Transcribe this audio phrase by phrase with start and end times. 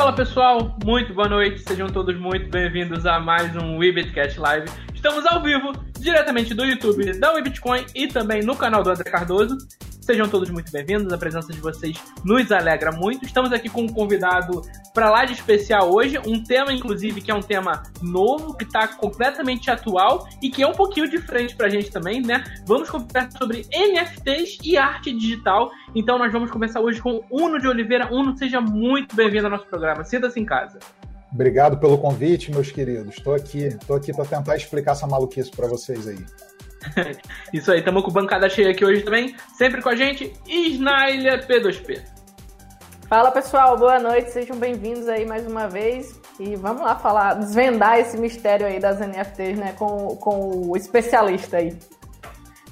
[0.00, 4.66] Fala pessoal, muito boa noite, sejam todos muito bem-vindos a mais um WeBitCast Live.
[4.94, 9.58] Estamos ao vivo, diretamente do YouTube da WeBitcoin e também no canal do André Cardoso.
[10.10, 13.24] Sejam todos muito bem-vindos, a presença de vocês nos alegra muito.
[13.24, 14.60] Estamos aqui com um convidado
[14.92, 18.88] para lá de especial hoje, um tema inclusive que é um tema novo, que está
[18.88, 22.42] completamente atual e que é um pouquinho diferente para a gente também, né?
[22.66, 25.70] Vamos conversar sobre NFTs e arte digital.
[25.94, 28.12] Então nós vamos começar hoje com Uno de Oliveira.
[28.12, 30.02] Uno, seja muito bem-vindo ao nosso programa.
[30.02, 30.80] Sinta-se em casa.
[31.32, 33.14] Obrigado pelo convite, meus queridos.
[33.14, 36.18] Estou aqui, estou aqui para tentar explicar essa maluquice para vocês aí.
[37.52, 39.34] Isso aí, estamos com bancada cheia aqui hoje também.
[39.56, 42.02] Sempre com a gente, Snailha P2P.
[43.08, 46.18] Fala pessoal, boa noite, sejam bem-vindos aí mais uma vez.
[46.38, 51.56] E vamos lá falar, desvendar esse mistério aí das NFTs, né, com, com o especialista
[51.56, 51.76] aí.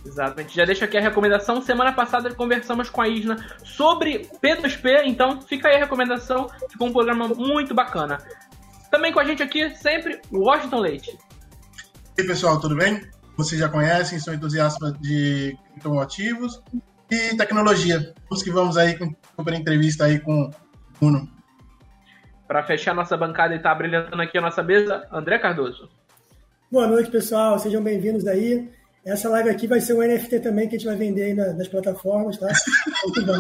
[0.07, 0.55] Exatamente.
[0.55, 1.61] Já deixa aqui a recomendação.
[1.61, 6.49] Semana passada conversamos com a Isna sobre P2P, então fica aí a recomendação.
[6.71, 8.19] Ficou um programa muito bacana.
[8.91, 11.19] Também com a gente aqui, sempre, Washington Leite.
[12.17, 13.03] E aí, pessoal, tudo bem?
[13.39, 16.61] Vocês já conhecem, sou entusiasta de criptoativos
[17.09, 18.13] e tecnologia.
[18.29, 20.51] Vamos que vamos aí com uma entrevista aí com
[21.01, 21.29] o Uno.
[22.49, 25.89] Para fechar nossa bancada e estar tá brilhando aqui a nossa mesa, André Cardoso.
[26.69, 27.57] Boa noite, pessoal.
[27.61, 28.69] Sejam bem-vindos aí.
[29.07, 31.69] Essa live aqui vai ser um NFT também que a gente vai vender aí nas
[31.69, 32.49] plataformas, tá?
[33.05, 33.39] Muito bom.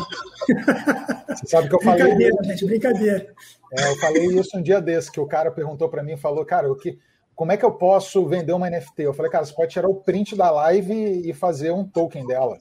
[1.28, 2.04] Você sabe que eu falei.
[2.04, 3.34] Brincadeira, gente, brincadeira.
[3.72, 6.70] É, eu falei isso um dia desse, que o cara perguntou para mim, falou, cara,
[6.70, 6.96] o que
[7.39, 9.05] como é que eu posso vender uma NFT?
[9.05, 12.58] Eu falei, cara, você pode tirar o print da live e fazer um token dela.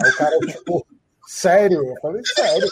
[0.00, 0.86] Aí o cara, tipo,
[1.26, 1.84] sério?
[1.84, 2.68] Eu falei, sério.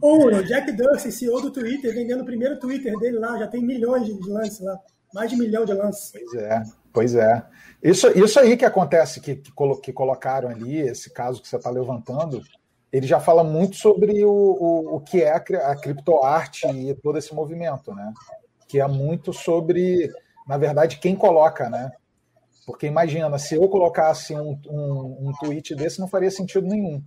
[0.00, 3.64] Ou o Jack Dorsey, CEO do Twitter, vendendo o primeiro Twitter dele lá, já tem
[3.64, 4.76] milhões de lances lá.
[5.14, 6.10] Mais de um milhão de lances.
[6.10, 7.46] Pois é, pois é.
[7.80, 9.52] Isso, isso aí que acontece, que, que,
[9.84, 12.42] que colocaram ali, esse caso que você está levantando,
[12.92, 15.36] ele já fala muito sobre o, o, o que é a,
[15.70, 18.12] a criptoarte e todo esse movimento, né?
[18.72, 20.10] Que é muito sobre,
[20.48, 21.92] na verdade, quem coloca, né?
[22.64, 27.02] Porque imagina, se eu colocasse um, um, um tweet desse, não faria sentido nenhum.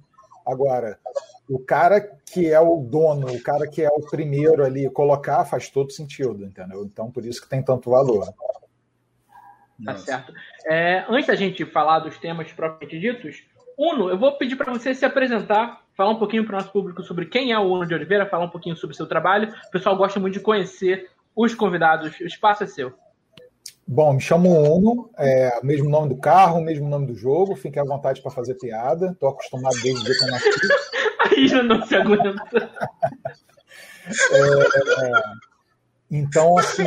[0.46, 1.00] Agora,
[1.50, 5.68] o cara que é o dono, o cara que é o primeiro ali colocar, faz
[5.68, 6.84] todo sentido, entendeu?
[6.84, 8.32] Então, por isso que tem tanto valor.
[9.84, 10.34] Tá certo.
[10.68, 13.44] É, antes da gente falar dos temas propriamente ditos,
[13.76, 17.02] Uno, eu vou pedir para você se apresentar, falar um pouquinho para o nosso público
[17.02, 19.52] sobre quem é o Uno de Oliveira, falar um pouquinho sobre o seu trabalho.
[19.68, 22.20] O pessoal gosta muito de conhecer os convidados.
[22.20, 22.94] O espaço é seu.
[23.88, 27.56] Bom, me chamo Uno, é o mesmo nome do carro, o mesmo nome do jogo.
[27.56, 29.12] Fique à vontade para fazer piada.
[29.12, 30.50] Estou acostumado desde que eu nasci.
[31.26, 32.72] Aí já não se aguenta.
[34.32, 35.22] É, é,
[36.10, 36.86] então, assim,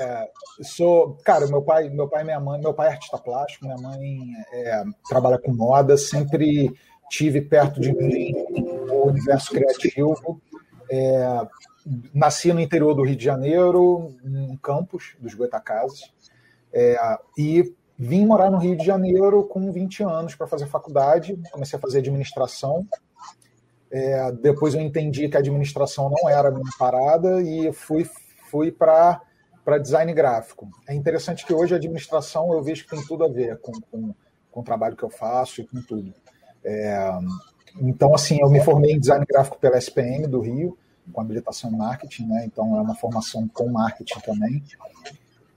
[0.00, 0.28] é,
[0.62, 3.78] sou, cara, meu pai, meu pai e minha mãe, meu pai é artista plástico, minha
[3.78, 4.18] mãe
[4.52, 6.72] é, trabalha com moda, sempre
[7.08, 8.34] tive perto de mim
[8.90, 10.40] o universo criativo.
[12.12, 16.12] Nasci no interior do Rio de Janeiro, em Campos, dos Goitacazes,
[16.72, 16.98] é,
[17.38, 21.80] e vim morar no Rio de Janeiro com 20 anos para fazer faculdade, comecei a
[21.80, 22.86] fazer administração.
[23.90, 28.04] É, depois eu entendi que a administração não era a minha parada e fui,
[28.50, 29.22] fui para
[29.80, 30.68] design gráfico.
[30.88, 34.14] É interessante que hoje a administração eu vejo que tem tudo a ver com, com,
[34.50, 36.12] com o trabalho que eu faço e com tudo.
[36.64, 37.10] É,
[37.80, 40.76] então, assim, eu me formei em design gráfico pela SPM do Rio,
[41.12, 42.44] com habilitação em marketing, né?
[42.44, 44.62] então é uma formação com marketing também.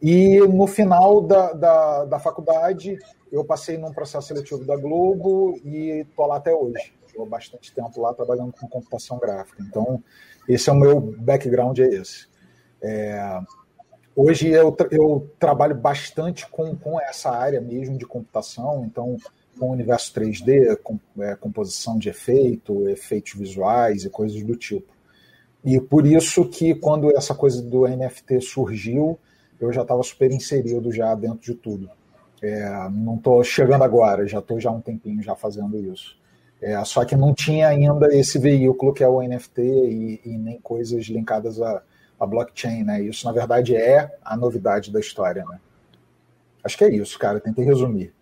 [0.01, 2.97] E no final da, da, da faculdade,
[3.31, 6.93] eu passei num processo seletivo da Globo e estou lá até hoje.
[7.05, 9.61] Estou bastante tempo lá trabalhando com computação gráfica.
[9.61, 10.01] Então,
[10.47, 12.27] esse é o meu background, é esse.
[12.81, 13.41] É,
[14.15, 19.17] hoje eu, eu trabalho bastante com, com essa área mesmo de computação, então
[19.59, 24.98] com o universo 3D, com, é, composição de efeito, efeitos visuais e coisas do tipo.
[25.63, 29.19] E por isso que quando essa coisa do NFT surgiu,
[29.59, 31.89] eu já estava super inserido já dentro de tudo.
[32.41, 36.17] É, não estou chegando agora, já estou já há um tempinho já fazendo isso.
[36.61, 40.59] É, só que não tinha ainda esse veículo que é o NFT e, e nem
[40.59, 41.81] coisas linkadas a,
[42.19, 43.01] a, blockchain, né?
[43.01, 45.59] Isso na verdade é a novidade da história, né?
[46.63, 47.39] Acho que é isso, cara.
[47.39, 48.13] Tentei resumir.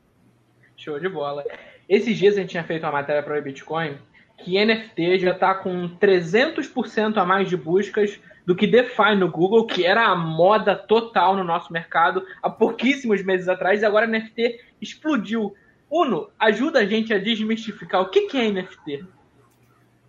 [0.75, 1.43] Show de bola.
[1.89, 3.97] Esses dias a gente tinha feito uma matéria para o Bitcoin
[4.37, 9.67] que NFT já está com 300% a mais de buscas do que DeFi no Google,
[9.67, 14.61] que era a moda total no nosso mercado há pouquíssimos meses atrás, e agora NFT
[14.81, 15.53] explodiu.
[15.89, 19.05] Uno, ajuda a gente a desmistificar o que, é NFT.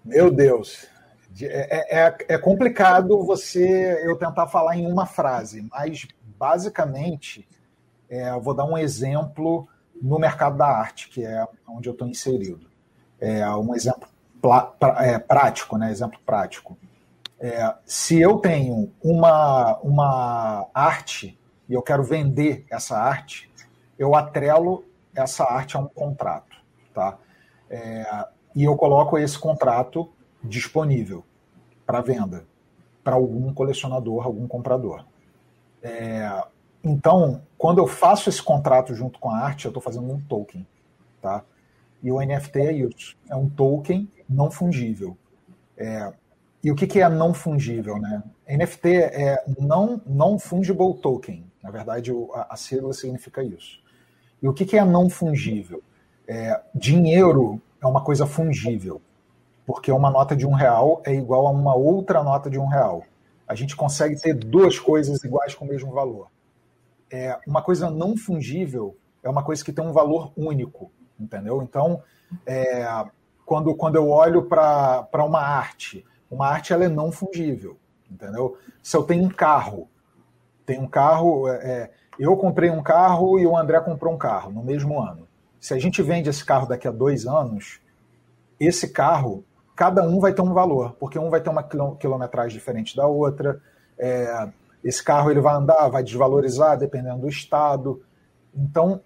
[0.05, 0.87] Meu Deus,
[1.43, 6.07] é, é, é, complicado você eu tentar falar em uma frase, mas
[6.39, 7.47] basicamente
[8.09, 9.69] é, vou dar um exemplo
[10.01, 12.69] no mercado da arte, que é onde eu estou inserido.
[13.21, 14.09] É um exemplo
[14.99, 15.91] é, prático, né?
[15.91, 16.77] exemplo prático.
[17.41, 21.39] É, se eu tenho uma, uma arte
[21.69, 23.51] e eu quero vender essa arte,
[23.99, 26.57] eu atrelo essa arte a um contrato,
[26.95, 27.19] tá?
[27.71, 30.11] É, e eu coloco esse contrato
[30.43, 31.25] disponível
[31.87, 32.45] para venda
[33.09, 35.03] para algum colecionador, algum comprador.
[35.83, 36.43] É,
[36.85, 40.67] então, quando eu faço esse contrato junto com a arte, eu estou fazendo um token,
[41.23, 41.43] tá?
[42.03, 45.17] E o NFT é isso, é um token não fungível.
[45.77, 46.13] É,
[46.63, 48.23] e o que, que é não fungível, né?
[48.49, 51.45] NFT é não, non fungible token.
[51.63, 53.81] Na verdade, a, a sigla significa isso.
[54.43, 55.83] E o que, que é não fungível?
[56.27, 59.01] É, dinheiro é uma coisa fungível,
[59.67, 63.05] porque uma nota de um real é igual a uma outra nota de um real.
[63.47, 66.29] A gente consegue ter duas coisas iguais com o mesmo valor.
[67.11, 71.63] É, uma coisa não fungível é uma coisa que tem um valor único, entendeu?
[71.63, 72.03] Então,
[72.47, 72.87] é,
[73.45, 77.77] quando, quando eu olho para uma arte, uma arte ela é não fungível,
[78.11, 78.59] entendeu?
[78.83, 79.89] Se eu tenho um carro,
[80.67, 84.51] tem um carro, é, é, eu comprei um carro e o André comprou um carro
[84.51, 85.27] no mesmo ano.
[85.59, 87.81] Se a gente vende esse carro daqui a dois anos,
[88.61, 89.45] esse carro,
[89.75, 93.61] cada um vai ter um valor, porque um vai ter uma quilometragem diferente da outra.
[93.99, 94.49] É,
[94.85, 98.03] esse carro ele vai andar, vai desvalorizar dependendo do estado.
[98.55, 99.01] Então,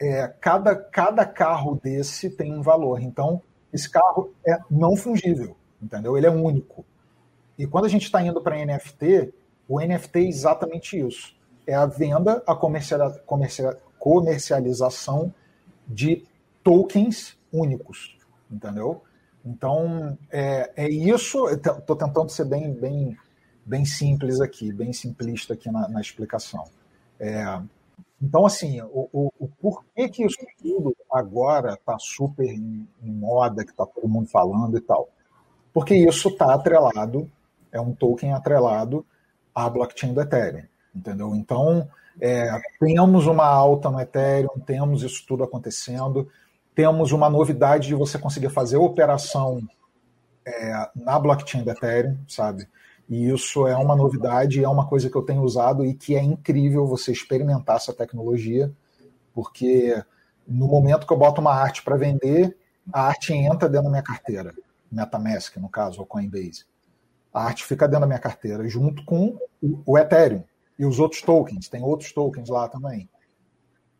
[0.00, 3.02] é, cada, cada carro desse tem um valor.
[3.02, 3.42] Então,
[3.72, 6.16] esse carro é não fungível, entendeu?
[6.16, 6.84] Ele é único.
[7.58, 9.34] E quando a gente está indo para NFT,
[9.68, 11.36] o NFT é exatamente isso.
[11.66, 12.56] É a venda, a
[13.98, 15.34] comercialização
[15.86, 16.24] de
[16.64, 18.16] tokens únicos,
[18.50, 19.02] entendeu?
[19.44, 21.46] Então, é, é isso.
[21.48, 23.16] Estou tentando ser bem, bem,
[23.64, 26.64] bem simples aqui, bem simplista aqui na, na explicação.
[27.18, 27.60] É,
[28.22, 33.64] então, assim, o, o, o, porquê que isso tudo agora está super em, em moda,
[33.64, 35.08] que está todo mundo falando e tal?
[35.72, 37.30] Porque isso está atrelado,
[37.72, 39.06] é um token atrelado
[39.54, 40.64] à blockchain do Ethereum,
[40.94, 41.34] entendeu?
[41.34, 41.88] Então,
[42.20, 46.28] é, temos uma alta no Ethereum, temos isso tudo acontecendo,
[46.74, 49.62] temos uma novidade de você conseguir fazer operação
[50.46, 52.68] é, na blockchain do Ethereum, sabe?
[53.10, 56.22] E isso é uma novidade, é uma coisa que eu tenho usado e que é
[56.22, 58.72] incrível você experimentar essa tecnologia,
[59.34, 60.00] porque
[60.46, 62.56] no momento que eu boto uma arte para vender,
[62.92, 64.54] a arte entra dentro da minha carteira,
[64.92, 66.64] MetaMask, no caso, ou Coinbase.
[67.34, 69.36] A arte fica dentro da minha carteira, junto com
[69.84, 70.44] o Ethereum
[70.78, 73.08] e os outros tokens, tem outros tokens lá também.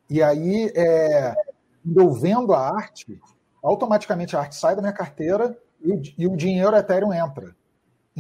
[0.09, 1.35] E aí, é,
[1.97, 3.21] eu vendo a arte,
[3.61, 7.59] automaticamente a arte sai da minha carteira e o, e o dinheiro Ethereum entra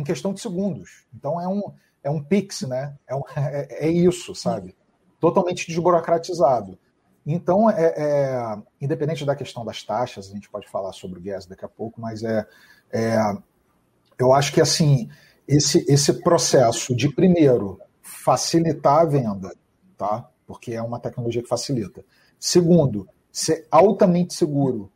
[0.00, 1.04] em questão de segundos.
[1.14, 1.62] Então é um,
[2.02, 2.96] é um Pix, né?
[3.06, 4.74] É, um, é, é isso, sabe?
[5.20, 6.78] Totalmente desburocratizado.
[7.26, 11.46] Então, é, é, independente da questão das taxas, a gente pode falar sobre o gas
[11.46, 12.46] daqui a pouco, mas é,
[12.90, 13.18] é
[14.18, 15.08] eu acho que assim
[15.46, 19.54] esse, esse processo de primeiro facilitar a venda,
[19.96, 20.28] tá?
[20.46, 22.04] Porque é uma tecnologia que facilita.
[22.38, 24.90] Segundo, ser altamente seguro,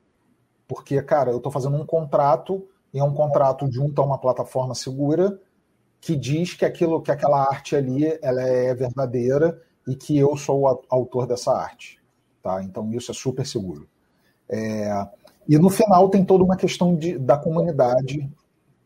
[0.66, 4.74] porque cara, eu estou fazendo um contrato e é um contrato junto a uma plataforma
[4.74, 5.38] segura
[6.00, 10.60] que diz que aquilo, que aquela arte ali, ela é verdadeira e que eu sou
[10.60, 12.00] o autor dessa arte,
[12.40, 12.62] tá?
[12.62, 13.88] Então isso é super seguro.
[14.48, 15.08] É,
[15.48, 18.30] e no final tem toda uma questão de, da comunidade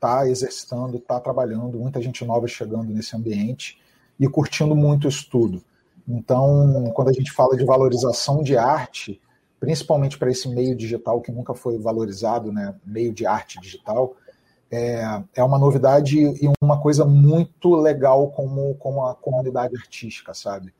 [0.00, 3.78] tá exercitando, tá trabalhando, muita gente nova chegando nesse ambiente
[4.18, 5.62] e curtindo muito isso tudo.
[6.06, 9.20] Então, quando a gente fala de valorização de arte,
[9.60, 14.16] principalmente para esse meio digital que nunca foi valorizado, né, meio de arte digital,
[14.70, 20.74] é, é uma novidade e uma coisa muito legal como, como a comunidade artística, sabe?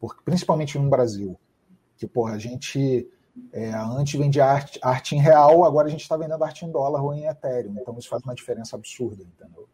[0.00, 1.38] Porque, principalmente no Brasil,
[1.96, 3.06] que porra, a gente
[3.52, 7.02] é, antes vendia arte, arte em real, agora a gente está vendendo arte em dólar
[7.02, 9.68] ou em Ethereum, então isso faz uma diferença absurda, entendeu?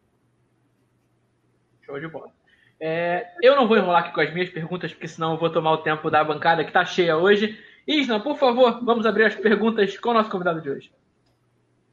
[1.81, 2.31] Show de bola.
[2.79, 5.71] É, eu não vou enrolar aqui com as minhas perguntas, porque senão eu vou tomar
[5.73, 7.57] o tempo da bancada que está cheia hoje.
[7.87, 10.91] Isna, por favor, vamos abrir as perguntas com o nosso convidado de hoje.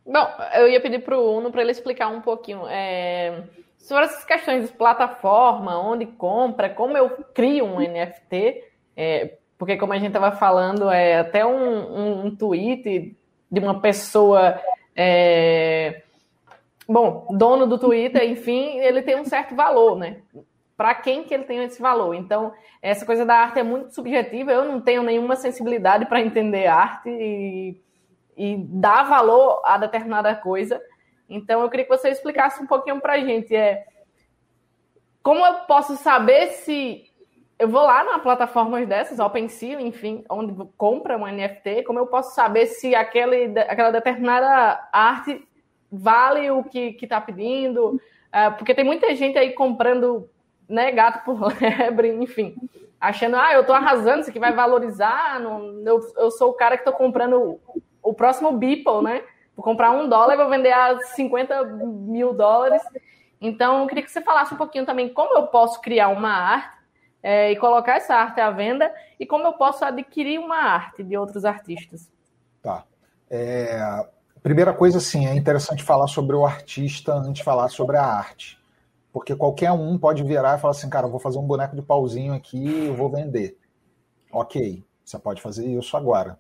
[0.05, 3.43] Bom, eu ia pedir para o Uno para ele explicar um pouquinho é,
[3.79, 8.65] sobre essas questões de plataforma, onde compra, como eu crio um NFT,
[8.97, 13.15] é, porque como a gente estava falando, é até um, um, um, tweet
[13.51, 14.59] de uma pessoa,
[14.97, 16.03] é,
[16.89, 20.19] bom, dono do Twitter, enfim, ele tem um certo valor, né?
[20.79, 22.15] Para quem que ele tem esse valor.
[22.15, 26.69] Então, essa coisa da arte é muito subjetiva, eu não tenho nenhuma sensibilidade para entender
[26.69, 27.83] arte e,
[28.37, 30.81] e, dar valor a determinada coisa.
[31.29, 33.57] Então, eu queria que você explicasse um pouquinho para a gente.
[33.57, 33.85] É,
[35.21, 37.11] como eu posso saber se
[37.59, 42.37] eu vou lá na plataformas dessas, OpenSea, enfim, onde compra um NFT, como eu posso
[42.37, 45.45] saber se aquele, aquela determinada arte
[45.91, 48.01] vale o que está pedindo?
[48.29, 50.31] Uh, porque tem muita gente aí comprando
[50.69, 52.55] né, gato por lebre, enfim.
[53.01, 55.41] Achando, ah, eu tô arrasando, isso aqui vai valorizar.
[55.41, 59.23] Não, eu, eu sou o cara que tô comprando o, o próximo Beeple, né?
[59.57, 62.83] Vou comprar um dólar e vou vender a 50 mil dólares.
[63.41, 66.77] Então, eu queria que você falasse um pouquinho também como eu posso criar uma arte
[67.23, 71.17] é, e colocar essa arte à venda e como eu posso adquirir uma arte de
[71.17, 72.11] outros artistas.
[72.63, 72.85] Tá.
[73.31, 74.07] É,
[74.43, 78.58] primeira coisa, sim, é interessante falar sobre o artista antes de falar sobre a arte.
[79.13, 81.83] Porque qualquer um pode virar e falar assim, cara, eu vou fazer um boneco de
[81.83, 83.59] pauzinho aqui e vou vender.
[84.31, 86.39] Ok, você pode fazer isso agora.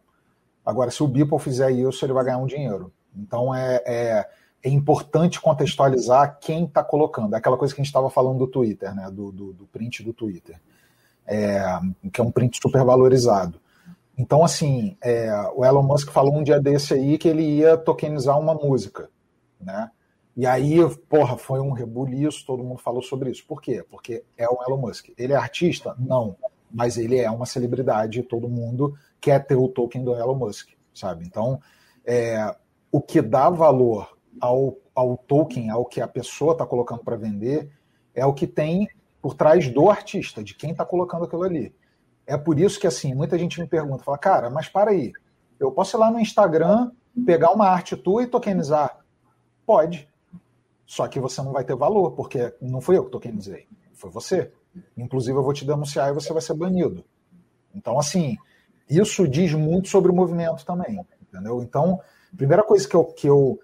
[0.64, 2.92] Agora, se o Beeple fizer isso, ele vai ganhar um dinheiro.
[3.16, 4.28] Então é, é,
[4.62, 7.34] é importante contextualizar quem está colocando.
[7.34, 9.10] É aquela coisa que a gente estava falando do Twitter, né?
[9.10, 10.60] Do, do, do print do Twitter.
[11.26, 11.62] É,
[12.12, 13.60] que é um print super valorizado.
[14.16, 18.38] Então, assim, é, o Elon Musk falou um dia desse aí que ele ia tokenizar
[18.38, 19.08] uma música,
[19.60, 19.90] né?
[20.38, 20.78] E aí,
[21.08, 23.44] porra, foi um rebuliço, todo mundo falou sobre isso.
[23.44, 23.84] Por quê?
[23.90, 25.08] Porque é o Elon Musk.
[25.18, 25.96] Ele é artista?
[25.98, 26.36] Não.
[26.70, 31.24] Mas ele é uma celebridade, todo mundo quer ter o token do Elon Musk, sabe?
[31.26, 31.60] Então,
[32.06, 32.54] é,
[32.92, 37.68] o que dá valor ao, ao token, ao que a pessoa está colocando para vender,
[38.14, 38.88] é o que tem
[39.20, 41.74] por trás do artista, de quem está colocando aquilo ali.
[42.24, 45.12] É por isso que, assim, muita gente me pergunta, fala, cara, mas para aí,
[45.58, 46.92] eu posso ir lá no Instagram,
[47.26, 49.00] pegar uma arte tua e tokenizar?
[49.66, 50.07] Pode.
[50.88, 54.50] Só que você não vai ter valor, porque não fui eu que tokenizei, foi você.
[54.96, 57.04] Inclusive, eu vou te denunciar e você vai ser banido.
[57.74, 58.38] Então, assim,
[58.88, 61.62] isso diz muito sobre o movimento também, entendeu?
[61.62, 62.00] Então,
[62.32, 63.60] a primeira coisa que eu, que eu,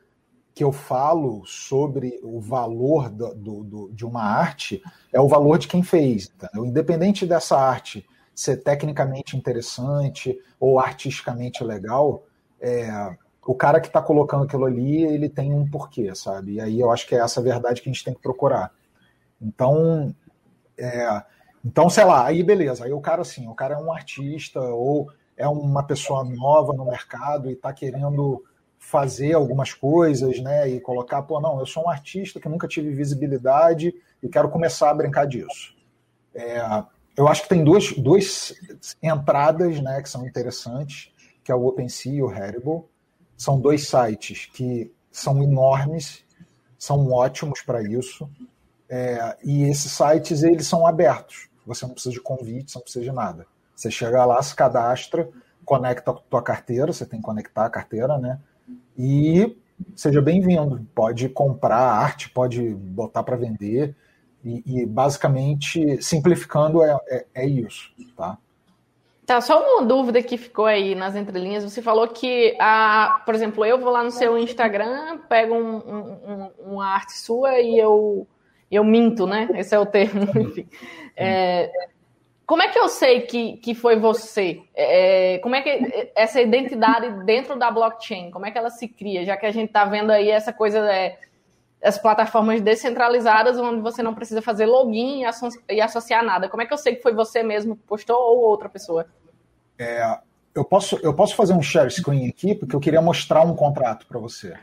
[0.55, 5.57] que eu falo sobre o valor do, do, do, de uma arte é o valor
[5.57, 6.67] de quem fez, entendeu?
[6.67, 12.25] Independente dessa arte ser tecnicamente interessante ou artisticamente legal,
[12.61, 13.17] é,
[13.47, 16.55] o cara que está colocando aquilo ali, ele tem um porquê, sabe?
[16.55, 18.73] E aí eu acho que é essa verdade que a gente tem que procurar.
[19.41, 20.15] Então,
[20.79, 21.23] é,
[21.65, 25.11] então sei lá, aí beleza, aí o cara assim, o cara é um artista ou
[25.37, 28.43] é uma pessoa nova no mercado e está querendo
[28.79, 30.69] fazer algumas coisas, né?
[30.69, 34.91] E colocar, pô, não, eu sou um artista que nunca tive visibilidade e quero começar
[34.91, 35.75] a brincar disso.
[36.35, 36.61] É,
[37.17, 38.55] eu acho que tem duas, duas
[39.03, 42.85] entradas né, que são interessantes, que é o OpenSea e o Harible.
[43.37, 46.25] São dois sites que são enormes,
[46.79, 48.29] são ótimos para isso.
[48.89, 51.49] É, e esses sites eles são abertos.
[51.67, 53.47] Você não precisa de convite, não precisa de nada.
[53.75, 55.29] Você chega lá, se cadastra,
[55.65, 58.39] conecta a tua carteira, você tem que conectar a carteira, né?
[58.97, 59.57] E
[59.97, 60.87] seja bem-vindo.
[60.95, 63.97] Pode comprar arte, pode botar para vender.
[64.45, 68.39] E, e basicamente, simplificando, é, é, é, isso, tá?
[69.27, 71.65] Tá, só uma dúvida que ficou aí nas entrelinhas.
[71.65, 76.51] Você falou que, a, por exemplo, eu vou lá no seu Instagram, pego um, um,
[76.59, 78.27] uma arte sua e eu,
[78.71, 79.49] eu minto, né?
[79.55, 80.69] Esse é o termo, enfim.
[81.17, 81.71] É,
[82.47, 84.61] como é que eu sei que, que foi você?
[84.75, 89.25] É, como é que essa identidade dentro da blockchain, como é que ela se cria?
[89.25, 91.19] Já que a gente está vendo aí essa coisa é,
[91.85, 96.49] as plataformas descentralizadas onde você não precisa fazer login e, asso e, associar nada.
[96.49, 99.07] Como é que eu sei que foi você mesmo que postou ou outra pessoa?
[99.79, 100.19] É,
[100.55, 104.07] eu, posso, eu posso fazer um share screen aqui, porque eu queria mostrar um contrato
[104.07, 104.55] para você.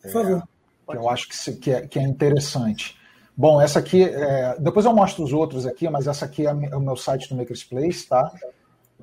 [0.00, 0.42] Por favor.
[0.88, 2.96] É, que eu acho que, que, é, que é interessante.
[3.36, 6.76] Bom, essa aqui, é, depois eu mostro os outros aqui, mas essa aqui é, é
[6.76, 8.30] o meu site do Makerspace, tá?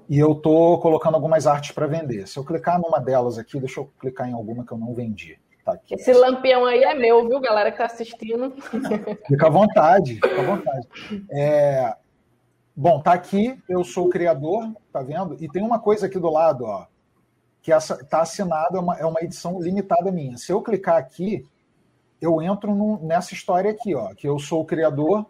[0.07, 2.27] E eu tô colocando algumas artes para vender.
[2.27, 5.37] Se eu clicar numa delas aqui, deixa eu clicar em alguma que eu não vendi.
[5.63, 8.53] Tá Esse lampião aí é meu, viu, galera que tá assistindo?
[9.27, 10.87] Fica à vontade, fica à vontade.
[11.31, 11.95] É...
[12.75, 15.37] Bom, tá aqui, eu sou o criador, tá vendo?
[15.39, 16.87] E tem uma coisa aqui do lado, ó,
[17.61, 20.37] que essa tá assinada, é uma, é uma edição limitada minha.
[20.37, 21.45] Se eu clicar aqui,
[22.19, 25.25] eu entro nessa história aqui, ó, que eu sou o criador,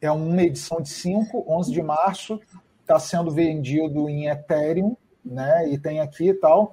[0.00, 2.40] é uma edição de 5, 11 de março,
[2.80, 5.68] está sendo vendido em Ethereum, né?
[5.68, 6.72] E tem aqui e tal.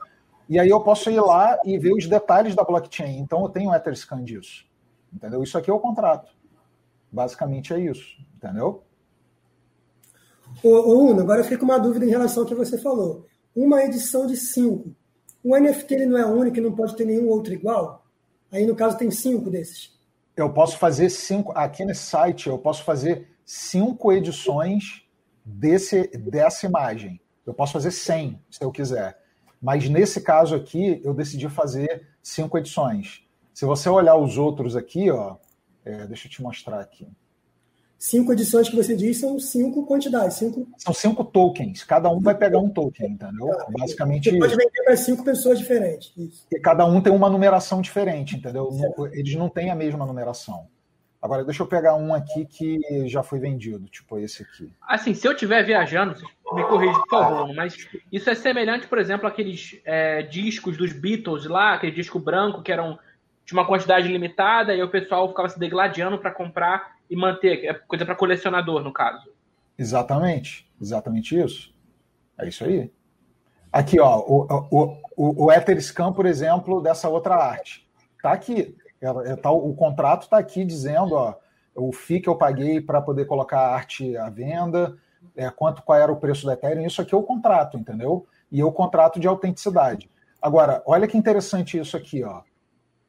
[0.49, 3.19] E aí eu posso ir lá e ver os detalhes da blockchain.
[3.19, 4.65] Então eu tenho um Etherscan disso.
[5.13, 5.43] Entendeu?
[5.43, 6.31] Isso aqui é o contrato.
[7.11, 8.17] Basicamente é isso.
[8.35, 8.83] Entendeu?
[10.63, 13.27] Ô, Uno, agora eu fico com uma dúvida em relação ao que você falou.
[13.55, 14.95] Uma edição de cinco.
[15.43, 18.03] O NFT ele não é único e não pode ter nenhum outro igual?
[18.51, 19.97] Aí, no caso, tem cinco desses.
[20.35, 21.51] Eu posso fazer cinco.
[21.55, 25.07] Aqui nesse site, eu posso fazer cinco edições
[25.45, 27.21] desse, dessa imagem.
[27.45, 29.18] Eu posso fazer 100, se eu quiser.
[29.61, 33.23] Mas nesse caso aqui, eu decidi fazer cinco edições.
[33.53, 35.35] Se você olhar os outros aqui, ó,
[35.83, 37.07] é, deixa eu te mostrar aqui.
[37.97, 40.37] cinco edições que você diz são cinco quantidades.
[40.37, 40.65] Cinco...
[40.77, 41.83] São cinco tokens.
[41.83, 43.51] Cada um vai pegar um token, entendeu?
[43.51, 44.29] Ah, Basicamente.
[44.29, 46.13] Você pode vender para cinco pessoas diferentes.
[46.15, 46.45] Isso.
[46.49, 48.71] E cada um tem uma numeração diferente, entendeu?
[48.71, 49.07] Certo.
[49.07, 50.67] Eles não têm a mesma numeração.
[51.21, 54.71] Agora, deixa eu pegar um aqui que já foi vendido, tipo esse aqui.
[54.81, 56.15] Assim, se eu estiver viajando,
[56.53, 57.75] me corrija, por favor, mas
[58.09, 62.71] isso é semelhante, por exemplo, àqueles é, discos dos Beatles lá, aquele disco branco que
[62.71, 62.97] eram
[63.45, 67.73] de uma quantidade limitada e o pessoal ficava se degladiando para comprar e manter, é
[67.73, 69.29] coisa para colecionador, no caso.
[69.77, 71.73] Exatamente, exatamente isso.
[72.38, 72.91] É isso aí.
[73.73, 77.88] Aqui, ó, o, o, o, o Etherscan, por exemplo, dessa outra arte.
[78.21, 78.75] Tá aqui.
[79.01, 81.35] É, tá, o contrato está aqui dizendo ó,
[81.75, 84.97] o FII que eu paguei para poder colocar a arte à venda,
[85.35, 88.27] é, quanto qual era o preço da Ethereum, isso aqui é o contrato, entendeu?
[88.51, 90.09] E é o contrato de autenticidade.
[90.41, 92.41] Agora, olha que interessante isso aqui, ó.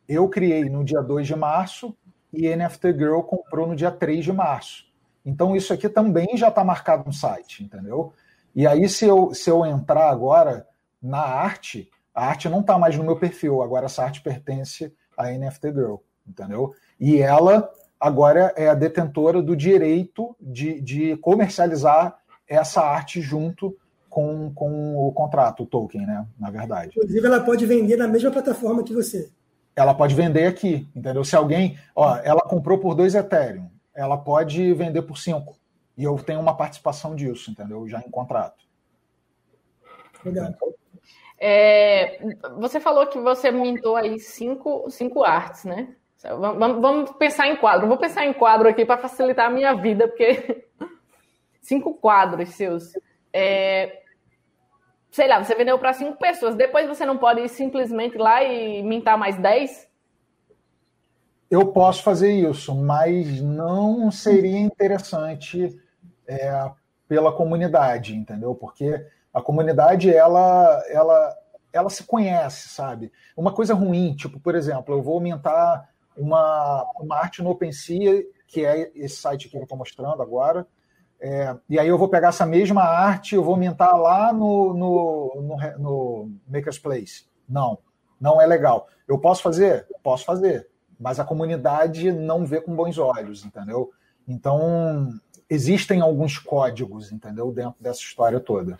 [0.08, 1.96] Eu criei no dia 2 de março
[2.32, 4.84] e NFT Girl comprou no dia 3 de março.
[5.24, 8.12] Então, isso aqui também já está marcado no site, entendeu?
[8.54, 10.66] E aí, se eu, se eu entrar agora
[11.00, 15.30] na arte, a arte não está mais no meu perfil, agora essa arte pertence a
[15.32, 15.96] NFT Girl,
[16.26, 16.74] entendeu?
[16.98, 22.16] E ela agora é a detentora do direito de, de comercializar
[22.48, 23.76] essa arte junto
[24.08, 26.26] com, com o contrato, o token, né?
[26.38, 26.92] Na verdade.
[26.96, 29.30] Inclusive, ela pode vender na mesma plataforma que você.
[29.76, 31.24] Ela pode vender aqui, entendeu?
[31.24, 35.56] Se alguém, ó, ela comprou por dois Ethereum, ela pode vender por cinco.
[35.96, 37.86] E eu tenho uma participação disso, entendeu?
[37.86, 38.64] Já em contrato.
[40.24, 40.52] Legal.
[41.42, 42.20] É,
[42.58, 45.96] você falou que você mintou aí cinco, cinco artes, né?
[46.22, 47.88] Vamos, vamos pensar em quadro.
[47.88, 50.66] Vou pensar em quadro aqui para facilitar a minha vida, porque
[51.62, 52.92] cinco quadros seus.
[53.32, 54.02] É,
[55.10, 56.54] sei lá, você vendeu para cinco pessoas.
[56.54, 59.88] Depois você não pode ir simplesmente lá e mintar mais dez?
[61.50, 65.74] Eu posso fazer isso, mas não seria interessante
[66.28, 66.70] é,
[67.08, 68.54] pela comunidade, entendeu?
[68.54, 71.36] Porque a comunidade, ela, ela,
[71.72, 73.12] ela se conhece, sabe?
[73.36, 78.64] Uma coisa ruim, tipo, por exemplo, eu vou aumentar uma, uma arte no OpenSea, que
[78.64, 80.66] é esse site aqui que eu estou mostrando agora,
[81.20, 85.42] é, e aí eu vou pegar essa mesma arte, eu vou aumentar lá no, no,
[85.42, 87.26] no, no Maker's Place.
[87.46, 87.78] Não,
[88.18, 88.88] não é legal.
[89.06, 89.86] Eu posso fazer?
[90.02, 93.90] Posso fazer, mas a comunidade não vê com bons olhos, entendeu?
[94.26, 95.08] Então,
[95.48, 98.78] existem alguns códigos, entendeu, dentro dessa história toda.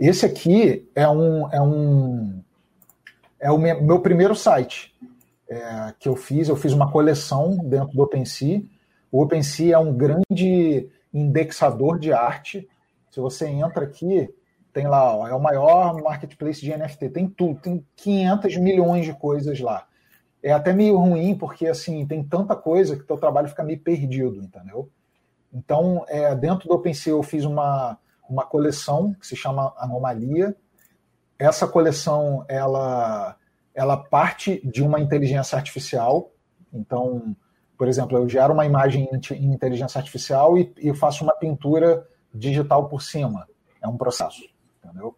[0.00, 2.42] Esse aqui é um é um
[3.38, 4.94] é o meu primeiro site
[5.46, 6.48] é, que eu fiz.
[6.48, 8.62] Eu fiz uma coleção dentro do OpenSea.
[9.12, 12.66] O OpenSea é um grande indexador de arte.
[13.10, 14.32] Se você entra aqui,
[14.72, 17.10] tem lá, ó, é o maior marketplace de NFT.
[17.10, 19.86] Tem tudo, tem 500 milhões de coisas lá.
[20.42, 24.42] É até meio ruim porque assim tem tanta coisa que teu trabalho fica meio perdido,
[24.42, 24.88] entendeu?
[25.52, 27.98] Então, é, dentro do OpenSea eu fiz uma
[28.30, 30.56] uma coleção que se chama Anomalia.
[31.38, 33.36] Essa coleção ela
[33.74, 36.30] ela parte de uma inteligência artificial.
[36.72, 37.36] Então,
[37.78, 42.88] por exemplo, eu gero uma imagem em inteligência artificial e, e faço uma pintura digital
[42.88, 43.48] por cima.
[43.82, 44.42] É um processo,
[44.84, 45.16] entendeu?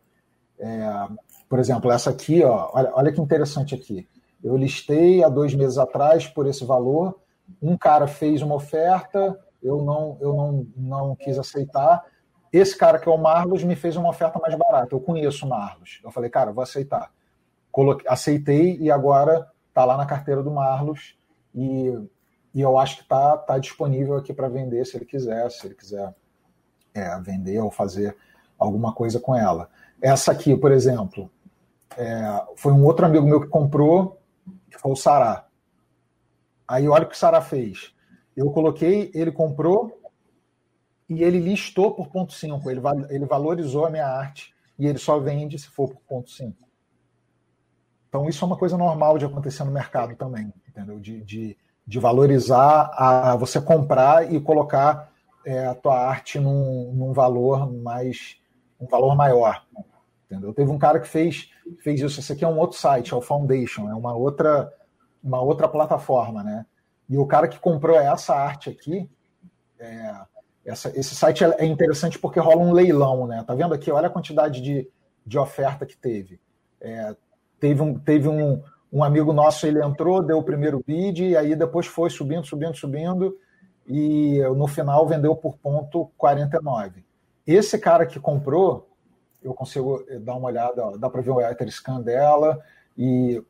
[0.58, 1.08] É,
[1.48, 4.08] por exemplo, essa aqui, ó, olha, olha que interessante aqui.
[4.42, 7.18] Eu listei há dois meses atrás por esse valor.
[7.60, 12.04] Um cara fez uma oferta, eu não, eu não, não quis aceitar.
[12.52, 14.94] Esse cara que é o Marlos me fez uma oferta mais barata.
[14.94, 16.00] Eu conheço o Marlos.
[16.04, 17.10] Eu falei, cara, vou aceitar.
[18.06, 21.18] Aceitei e agora está lá na carteira do Marlos
[21.54, 21.88] e,
[22.54, 25.74] e eu acho que está tá disponível aqui para vender se ele quiser, se ele
[25.74, 26.14] quiser
[26.92, 28.14] é, vender ou fazer
[28.58, 29.70] alguma coisa com ela.
[30.00, 31.30] Essa aqui, por exemplo,
[31.96, 34.20] é, foi um outro amigo meu que comprou,
[34.70, 35.46] que foi o Sará.
[36.68, 37.94] Aí olha o que o Sará fez.
[38.36, 40.01] Eu coloquei, ele comprou,
[41.16, 45.18] e ele listou por ponto 5, ele, ele valorizou a minha arte e ele só
[45.18, 46.56] vende se for por ponto 5.
[48.08, 51.00] Então isso é uma coisa normal de acontecer no mercado também, entendeu?
[51.00, 55.10] De, de, de valorizar a você comprar e colocar
[55.46, 58.36] é, a tua arte num, num valor mais
[58.80, 59.64] um valor maior,
[60.26, 60.52] entendeu?
[60.52, 62.20] Teve um cara que fez fez isso.
[62.20, 64.72] Esse aqui é um outro site, é o Foundation, é uma outra
[65.22, 66.66] uma outra plataforma, né?
[67.08, 69.08] E o cara que comprou essa arte aqui,
[69.78, 70.14] é,
[70.64, 73.42] essa, esse site é, é interessante porque rola um leilão, né?
[73.46, 73.90] Tá vendo aqui?
[73.90, 74.88] Olha a quantidade de,
[75.26, 76.40] de oferta que teve.
[76.80, 77.14] É,
[77.58, 81.56] teve um, teve um, um amigo nosso, ele entrou, deu o primeiro bid, e aí
[81.56, 83.36] depois foi subindo, subindo, subindo,
[83.86, 87.04] e no final vendeu por ponto 49.
[87.46, 88.88] Esse cara que comprou,
[89.42, 92.60] eu consigo dar uma olhada, ó, dá para ver o Etherscan dela,
[92.96, 93.42] e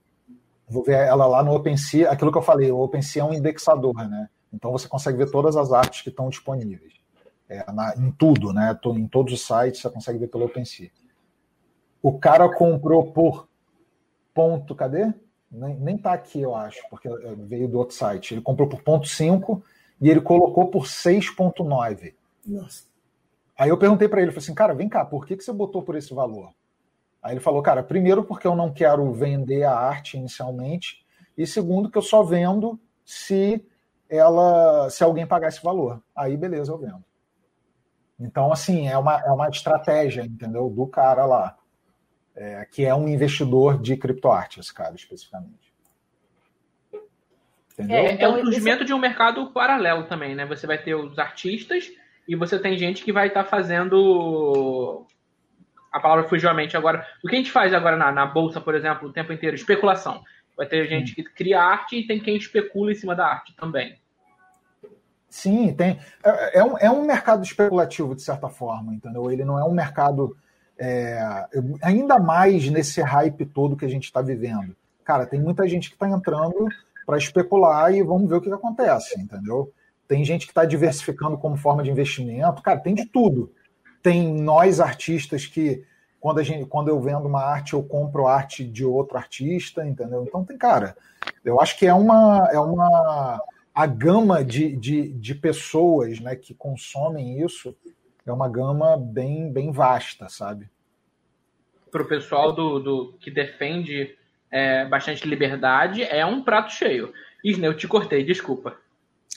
[0.68, 3.94] vou ver ela lá no OpenSea, aquilo que eu falei, o OpenSea é um indexador,
[4.08, 4.28] né?
[4.52, 7.01] Então você consegue ver todas as artes que estão disponíveis.
[7.52, 8.78] É, na, em tudo, né?
[8.86, 10.90] Em todos os sites você consegue ver pelo OpenSea.
[12.02, 13.48] O cara comprou por
[14.34, 15.12] ponto, cadê?
[15.50, 17.08] Nem, nem tá aqui, eu acho, porque
[17.46, 18.34] veio do outro site.
[18.34, 19.62] Ele comprou por ponto 5
[20.00, 22.14] e ele colocou por 6,9.
[22.46, 22.84] Nossa.
[23.56, 25.82] Aí eu perguntei para ele, falei assim, cara, vem cá, por que, que você botou
[25.82, 26.52] por esse valor?
[27.22, 31.04] Aí ele falou, cara, primeiro porque eu não quero vender a arte inicialmente,
[31.36, 33.64] e segundo que eu só vendo se
[34.08, 36.02] ela, se alguém pagar esse valor.
[36.16, 37.04] Aí beleza, eu vendo.
[38.22, 40.70] Então, assim, é uma, é uma estratégia, entendeu?
[40.70, 41.56] Do cara lá,
[42.34, 45.72] é, que é um investidor de criptoarte, esse cara especificamente.
[47.72, 47.96] Entendeu?
[47.96, 50.46] É, é um surgimento de um mercado paralelo também, né?
[50.46, 51.90] Você vai ter os artistas
[52.28, 55.06] e você tem gente que vai estar tá fazendo.
[55.90, 57.06] A palavra fugiu à mente agora.
[57.24, 59.56] O que a gente faz agora na, na bolsa, por exemplo, o tempo inteiro?
[59.56, 60.22] Especulação.
[60.56, 61.14] Vai ter gente hum.
[61.16, 63.98] que cria arte e tem quem especula em cima da arte também.
[65.32, 65.98] Sim, tem.
[66.22, 69.30] É, é, um, é um mercado especulativo, de certa forma, entendeu?
[69.30, 70.36] Ele não é um mercado.
[70.78, 71.18] É,
[71.80, 74.76] ainda mais nesse hype todo que a gente está vivendo.
[75.02, 76.68] Cara, tem muita gente que está entrando
[77.06, 79.72] para especular e vamos ver o que, que acontece, entendeu?
[80.06, 83.50] Tem gente que está diversificando como forma de investimento, cara, tem de tudo.
[84.02, 85.82] Tem nós artistas que
[86.20, 90.24] quando a gente, quando eu vendo uma arte, eu compro arte de outro artista, entendeu?
[90.28, 90.94] Então tem, cara,
[91.42, 93.40] eu acho que é uma é uma
[93.74, 97.76] a gama de, de, de pessoas, né, que consomem isso
[98.26, 100.70] é uma gama bem bem vasta, sabe?
[101.90, 104.16] Para o pessoal do, do que defende
[104.50, 107.12] é, bastante liberdade, é um prato cheio.
[107.42, 108.76] Isne, eu te cortei, desculpa.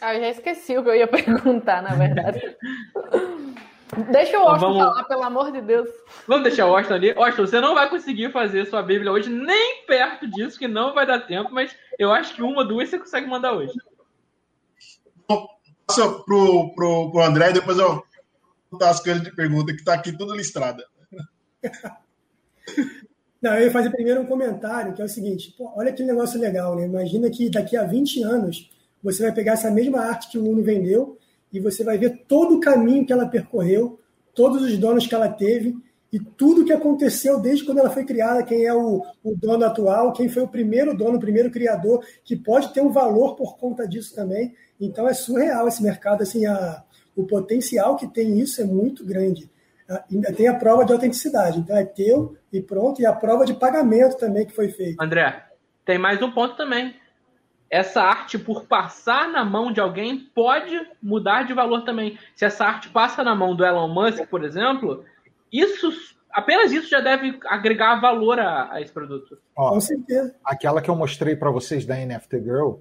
[0.02, 2.39] Ah, eu já esqueci o que eu ia perguntar, na verdade.
[4.12, 4.84] Deixa o Austin vamos...
[4.84, 5.89] falar, pelo amor de Deus.
[6.28, 7.12] Vamos deixar o Austin ali.
[7.12, 11.06] Austin, você não vai conseguir fazer sua Bíblia hoje, nem perto disso, que não vai
[11.06, 13.74] dar tempo, mas eu acho que uma, duas você consegue mandar hoje.
[15.28, 18.04] Passa pro, pro, pro André, depois eu
[18.72, 20.84] botar as coisas de pergunta, que tá aqui tudo listrada.
[23.42, 26.40] Não, eu ia fazer primeiro um comentário, que é o seguinte: pô, olha que negócio
[26.40, 26.86] legal, né?
[26.86, 28.72] Imagina que daqui a 20 anos
[29.04, 31.18] você vai pegar essa mesma arte que o Uno vendeu
[31.54, 34.00] e você vai ver todo o caminho que ela percorreu,
[34.34, 35.78] todos os donos que ela teve
[36.15, 40.13] e tudo que aconteceu desde quando ela foi criada, quem é o, o dono atual,
[40.13, 43.86] quem foi o primeiro dono, o primeiro criador, que pode ter um valor por conta
[43.86, 44.56] disso também.
[44.80, 46.82] Então é surreal esse mercado, assim, a,
[47.17, 49.51] o potencial que tem isso é muito grande.
[50.10, 53.54] Ainda tem a prova de autenticidade, então é teu e pronto, e a prova de
[53.54, 55.04] pagamento também que foi feita.
[55.04, 55.43] André,
[55.84, 56.95] tem mais um ponto também
[57.69, 62.17] essa arte, por passar na mão de alguém, pode mudar de valor também.
[62.36, 65.04] Se essa arte passa na mão do Elon Musk, por exemplo,
[65.60, 65.91] isso
[66.36, 69.38] apenas isso já deve agregar valor a, a esse produto.
[69.56, 70.36] Ó, Com certeza.
[70.44, 72.76] Aquela que eu mostrei para vocês da NFT Girl,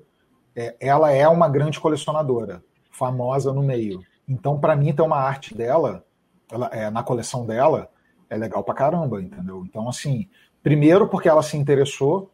[0.57, 4.01] é, ela é uma grande colecionadora, famosa no meio.
[4.29, 6.05] Então, para mim, ter uma arte dela,
[6.51, 7.89] ela, é, na coleção dela,
[8.29, 9.65] é legal pra caramba, entendeu?
[9.65, 10.29] Então, assim,
[10.63, 12.33] primeiro porque ela se interessou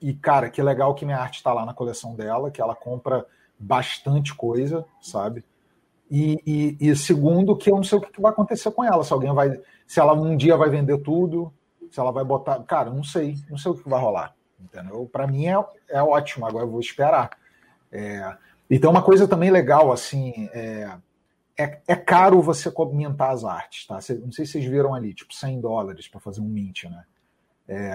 [0.00, 3.24] e, cara, que legal que minha arte está lá na coleção dela, que ela compra
[3.58, 5.44] bastante coisa, sabe?
[6.10, 9.02] E, e, e, segundo, que eu não sei o que vai acontecer com ela.
[9.02, 9.60] Se alguém vai.
[9.86, 11.52] Se ela um dia vai vender tudo,
[11.90, 12.62] se ela vai botar.
[12.64, 13.36] Cara, não sei.
[13.50, 14.34] Não sei o que vai rolar.
[14.60, 15.08] Entendeu?
[15.10, 17.30] Para mim é, é ótimo, agora eu vou esperar.
[17.90, 18.36] É,
[18.68, 20.48] e tem uma coisa também legal, assim.
[20.52, 20.96] É,
[21.58, 23.94] é, é caro você comentar as artes, tá?
[23.94, 27.04] Não sei se vocês viram ali, tipo 100 dólares para fazer um mint, né?
[27.68, 27.92] É,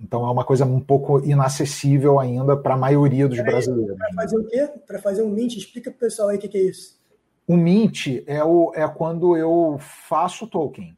[0.00, 3.96] então é uma coisa um pouco inacessível ainda para a maioria dos brasileiros.
[3.98, 4.70] Para fazer o quê?
[4.86, 6.98] Para fazer um mint, explica para o pessoal aí o que, que, é isso.
[7.46, 10.96] O mint é, o, é quando eu faço token,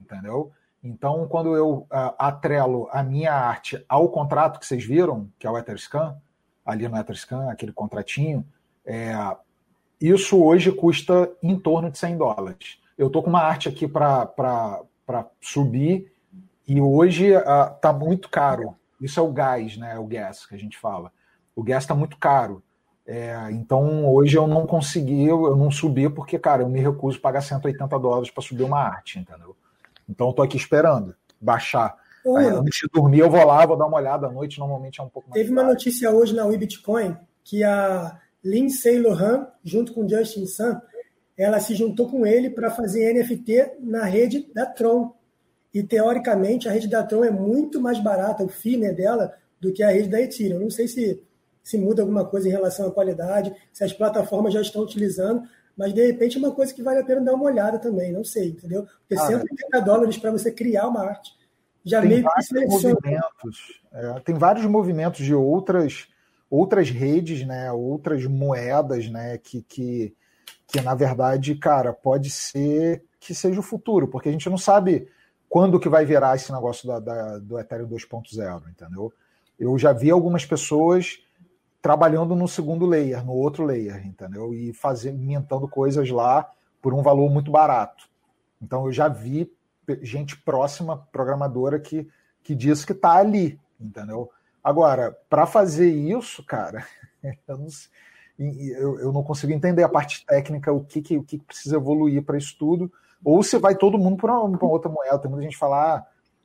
[0.00, 0.50] entendeu?
[0.82, 5.50] Então, quando eu uh, atrelo a minha arte ao contrato que vocês viram, que é
[5.50, 6.16] o Etherscan,
[6.64, 8.44] ali no Etherscan, aquele contratinho,
[8.84, 9.14] é,
[10.00, 12.78] isso hoje custa em torno de 100 dólares.
[12.98, 14.78] Eu estou com uma arte aqui para
[15.40, 16.12] subir
[16.66, 18.76] e hoje está uh, muito caro.
[19.00, 19.98] Isso é o gás, né?
[19.98, 21.12] O gas que a gente fala.
[21.56, 22.62] O gás está muito caro.
[23.06, 27.20] É, então hoje eu não consegui, eu não subi porque, cara, eu me recuso a
[27.20, 29.54] pagar 180 dólares para subir uma arte, entendeu?
[30.08, 31.96] Então eu tô aqui esperando baixar.
[32.36, 35.04] Aí, antes de dormir, eu vou lá, vou dar uma olhada à noite, normalmente é
[35.04, 35.38] um pouco mais.
[35.38, 40.80] Teve uma notícia hoje na WeBitcoin que a Lindsay Lohan, junto com Justin Sun,
[41.36, 45.12] ela se juntou com ele para fazer NFT na rede da Tron.
[45.72, 49.72] E, teoricamente, a rede da Tron é muito mais barata, o FII né, dela, do
[49.72, 50.60] que a rede da Ethereum.
[50.60, 51.22] Não sei se,
[51.64, 55.42] se muda alguma coisa em relação à qualidade, se as plataformas já estão utilizando,
[55.76, 58.22] mas, de repente, é uma coisa que vale a pena dar uma olhada também, não
[58.22, 58.86] sei, entendeu?
[59.08, 61.32] Porque ah, 180 dólares para você criar uma arte
[61.84, 66.08] já tem meio vários que movimentos, é, Tem vários movimentos de outras
[66.50, 70.14] outras redes, né, outras moedas, né, que, que,
[70.68, 75.08] que na verdade, cara, pode ser que seja o futuro, porque a gente não sabe
[75.48, 79.12] quando que vai virar esse negócio da, da do Ethereum 2.0, entendeu?
[79.58, 81.18] Eu já vi algumas pessoas
[81.84, 84.54] trabalhando no segundo layer, no outro layer, entendeu?
[84.54, 88.08] E fazendo, inventando coisas lá por um valor muito barato.
[88.58, 89.52] Então eu já vi
[90.00, 92.08] gente próxima, programadora, que,
[92.42, 94.30] que diz que está ali, entendeu?
[94.62, 96.86] Agora, para fazer isso, cara,
[97.46, 97.66] eu não,
[98.38, 102.24] eu, eu não, consigo entender a parte técnica, o que, que, o que precisa evoluir
[102.24, 102.90] para isso tudo,
[103.22, 105.18] ou se vai todo mundo para uma, outra moeda.
[105.18, 105.96] Tem muita gente falar,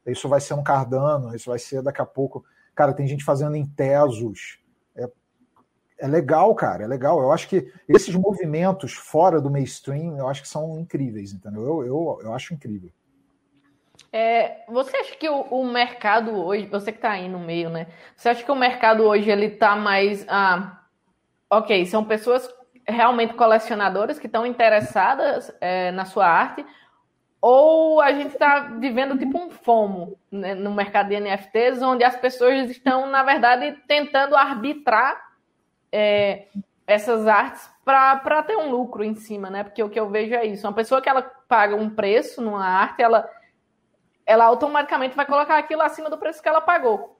[0.05, 2.43] ah, isso vai ser um Cardano, isso vai ser daqui a pouco.
[2.75, 4.58] Cara, tem gente fazendo em Tesos.
[5.99, 7.21] É, legal, cara, é legal.
[7.21, 11.61] Eu acho que esses movimentos fora do mainstream, eu acho que são incríveis, entendeu?
[11.61, 12.89] Eu, eu, eu acho incrível.
[14.11, 17.87] É, você acha que o, o, mercado hoje, você que está aí no meio, né?
[18.15, 20.81] Você acha que o mercado hoje ele está mais, ah,
[21.49, 22.49] ok, são pessoas
[22.87, 26.65] realmente colecionadoras que estão interessadas é, na sua arte,
[27.41, 32.15] ou a gente está vivendo tipo um FOMO né, no mercado de NFTs, onde as
[32.15, 35.28] pessoas estão, na verdade, tentando arbitrar
[35.91, 36.47] é,
[36.85, 39.63] essas artes para ter um lucro em cima, né?
[39.63, 40.67] Porque o que eu vejo é isso.
[40.67, 43.29] Uma pessoa que ela paga um preço numa arte, ela
[44.25, 47.19] ela automaticamente vai colocar aquilo acima do preço que ela pagou.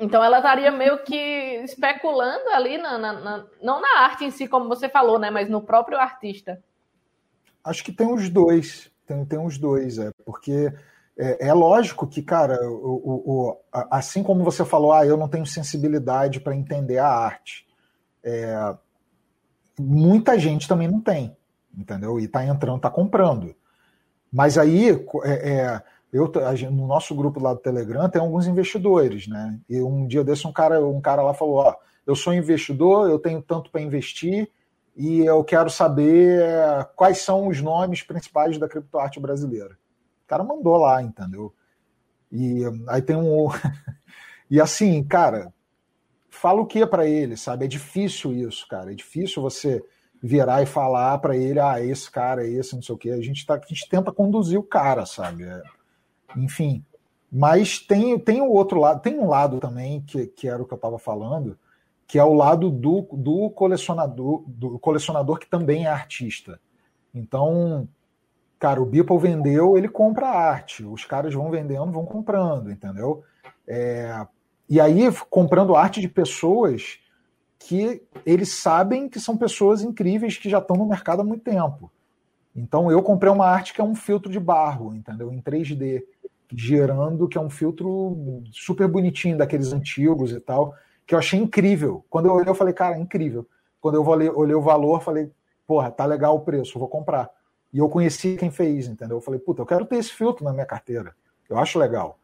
[0.00, 1.14] Então ela estaria meio que
[1.62, 5.30] especulando ali, na, na, na, não na arte em si, como você falou, né?
[5.30, 6.60] Mas no próprio artista.
[7.62, 8.90] Acho que tem os dois.
[9.06, 10.10] Tem, tem os dois, é.
[10.24, 10.72] Porque
[11.16, 13.60] é, é lógico que, cara, o, o, o,
[13.90, 17.66] assim como você falou, ah, eu não tenho sensibilidade para entender a arte.
[18.24, 18.76] É,
[19.78, 21.36] muita gente também não tem,
[21.76, 22.20] entendeu?
[22.20, 23.54] E está entrando, está comprando.
[24.32, 24.90] Mas aí
[25.24, 25.82] é, é
[26.12, 26.30] eu,
[26.70, 29.58] no nosso grupo lá do Telegram tem alguns investidores, né?
[29.68, 31.74] E um dia desse um cara, um cara lá falou: ó,
[32.06, 34.50] eu sou investidor, eu tenho tanto para investir
[34.94, 39.78] e eu quero saber é, quais são os nomes principais da criptoarte brasileira.
[40.24, 41.54] O cara mandou lá, entendeu?
[42.30, 43.48] E aí tem um.
[44.50, 45.51] e assim, cara,
[46.42, 47.66] fala o que para ele, sabe?
[47.66, 48.90] É difícil isso, cara.
[48.90, 49.80] É difícil você
[50.20, 53.10] virar e falar para ele, ah, esse cara, esse, não sei o quê.
[53.10, 55.44] A gente, tá, a gente tenta conduzir o cara, sabe?
[55.44, 55.62] É
[56.36, 56.84] enfim.
[57.30, 60.74] Mas tem, tem o outro lado, tem um lado também, que, que era o que
[60.74, 61.56] eu estava falando,
[62.08, 66.60] que é o lado do, do colecionador, do colecionador que também é artista.
[67.14, 67.88] Então,
[68.58, 70.84] cara, o Beeple vendeu, ele compra arte.
[70.84, 73.22] Os caras vão vendendo, vão comprando, entendeu?
[73.66, 74.26] É,
[74.68, 76.98] e aí, comprando arte de pessoas
[77.58, 81.90] que eles sabem que são pessoas incríveis que já estão no mercado há muito tempo.
[82.54, 85.32] Então, eu comprei uma arte que é um filtro de barro, entendeu?
[85.32, 86.02] Em 3D
[86.54, 90.74] gerando, que é um filtro super bonitinho, daqueles antigos e tal,
[91.06, 92.04] que eu achei incrível.
[92.10, 93.46] Quando eu olhei, eu falei, cara, incrível.
[93.80, 95.30] Quando eu olhei, olhei o valor, falei,
[95.66, 97.30] porra, tá legal o preço, vou comprar.
[97.72, 99.16] E eu conheci quem fez, entendeu?
[99.16, 101.14] Eu falei, puta, eu quero ter esse filtro na minha carteira.
[101.48, 102.18] Eu acho legal.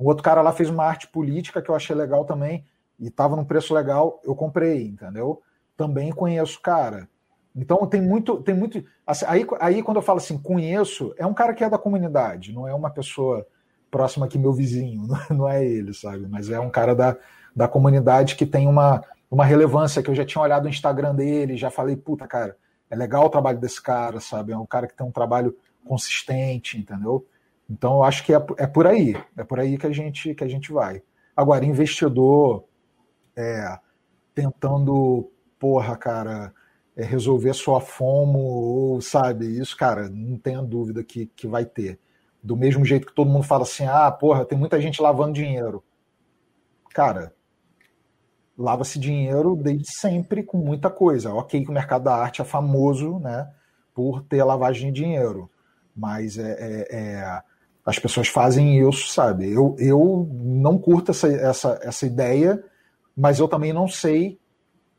[0.00, 2.64] Um outro cara lá fez uma arte política que eu achei legal também,
[2.98, 5.42] e tava num preço legal, eu comprei, entendeu?
[5.76, 7.08] Também conheço cara.
[7.54, 8.82] Então tem muito, tem muito.
[9.06, 12.52] Assim, aí, aí quando eu falo assim, conheço, é um cara que é da comunidade,
[12.52, 13.46] não é uma pessoa
[13.90, 16.26] próximo aqui, meu vizinho, não é ele, sabe?
[16.28, 17.16] Mas é um cara da,
[17.54, 21.56] da comunidade que tem uma, uma relevância, que eu já tinha olhado o Instagram dele,
[21.56, 22.56] já falei, puta, cara,
[22.88, 24.52] é legal o trabalho desse cara, sabe?
[24.52, 27.26] É um cara que tem um trabalho consistente, entendeu?
[27.70, 30.42] Então eu acho que é, é por aí, é por aí que a gente, que
[30.42, 31.02] a gente vai.
[31.36, 32.64] Agora, investidor
[33.36, 33.78] é,
[34.34, 36.52] tentando, porra, cara,
[36.96, 42.00] é, resolver sua fomo, ou, sabe, isso, cara, não tenha dúvida que, que vai ter.
[42.42, 45.84] Do mesmo jeito que todo mundo fala assim: ah, porra, tem muita gente lavando dinheiro.
[46.92, 47.32] Cara,
[48.58, 51.32] lava-se dinheiro desde sempre com muita coisa.
[51.32, 53.48] Ok, que o mercado da arte é famoso, né,
[53.94, 55.50] por ter lavagem de dinheiro,
[55.94, 57.42] mas é, é, é,
[57.90, 59.50] as pessoas fazem isso, sabe?
[59.52, 62.62] Eu, eu não curto essa, essa, essa ideia,
[63.16, 64.38] mas eu também não sei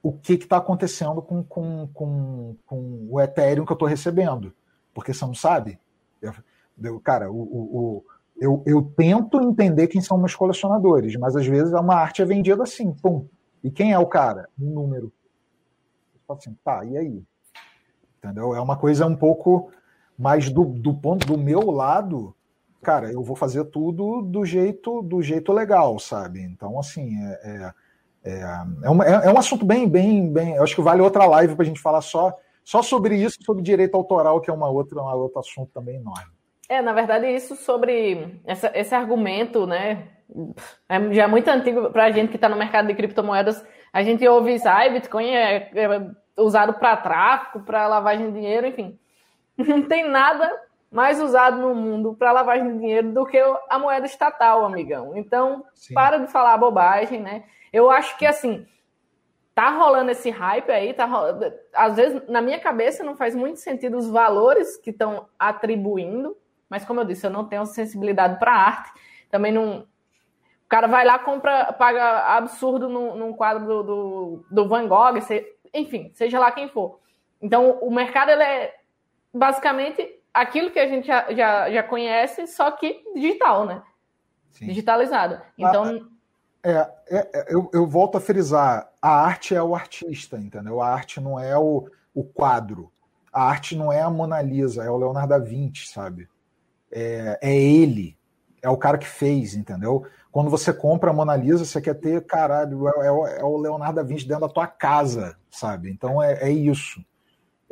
[0.04, 4.54] o que está acontecendo com, com, com, com o Ethereum que eu estou recebendo,
[4.94, 5.80] porque você não sabe.
[6.22, 8.06] Eu, Cara, o, o, o,
[8.40, 12.64] eu, eu tento entender quem são meus colecionadores, mas às vezes uma arte é vendida
[12.64, 13.28] assim, pum.
[13.64, 14.50] E quem é o cara?
[14.60, 15.14] Um número.
[16.28, 17.24] Eu assim, tá, e aí?
[18.18, 18.56] Entendeu?
[18.56, 19.72] É uma coisa um pouco
[20.18, 22.36] mais do, do ponto do meu lado,
[22.82, 26.42] cara, eu vou fazer tudo do jeito do jeito legal, sabe?
[26.42, 27.74] Então, assim, é, é,
[28.24, 30.56] é, é, uma, é, é um assunto bem, bem, bem.
[30.56, 33.64] Eu acho que vale outra live para a gente falar só, só sobre isso, sobre
[33.64, 36.32] direito autoral, que é uma outra, um outro assunto também enorme.
[36.68, 40.08] É, na verdade, isso sobre essa, esse argumento, né?
[40.88, 43.64] É já muito antigo para a gente que está no mercado de criptomoedas.
[43.92, 48.68] A gente ouve isso, ah, Bitcoin é, é usado para tráfico, para lavagem de dinheiro,
[48.68, 48.98] enfim.
[49.58, 50.50] Não tem nada
[50.92, 55.16] mais usado no mundo para lavagem de dinheiro do que a moeda estatal, amigão.
[55.16, 55.94] Então, Sim.
[55.94, 57.46] para de falar bobagem, né?
[57.72, 58.68] Eu acho que assim,
[59.56, 61.52] tá rolando esse hype aí, tá rolando...
[61.74, 66.36] às vezes na minha cabeça não faz muito sentido os valores que estão atribuindo,
[66.70, 68.92] mas como eu disse, eu não tenho sensibilidade para arte,
[69.30, 69.88] também não
[70.66, 75.20] o cara vai lá, compra, paga absurdo num, num quadro do, do, do Van Gogh,
[75.74, 77.00] enfim, seja lá quem for.
[77.42, 78.74] Então, o mercado ele é
[79.34, 83.82] basicamente aquilo que a gente já, já, já conhece, só que digital, né?
[84.52, 84.68] Sim.
[84.68, 85.42] Digitalizado.
[85.58, 85.86] Então.
[85.86, 86.12] Ah,
[86.64, 90.82] é, é, é, eu, eu volto a frisar: a arte é o artista, entendeu?
[90.82, 92.92] A arte não é o, o quadro.
[93.34, 96.28] A arte não é a Mona Lisa, é o Leonardo da Vinci, sabe?
[96.92, 98.18] É, é ele,
[98.62, 100.06] é o cara que fez, entendeu?
[100.32, 103.96] Quando você compra a Mona Lisa, você quer ter, caralho, é, é, é o Leonardo
[103.96, 105.90] da Vinci dentro da tua casa, sabe?
[105.90, 107.04] Então é, é isso.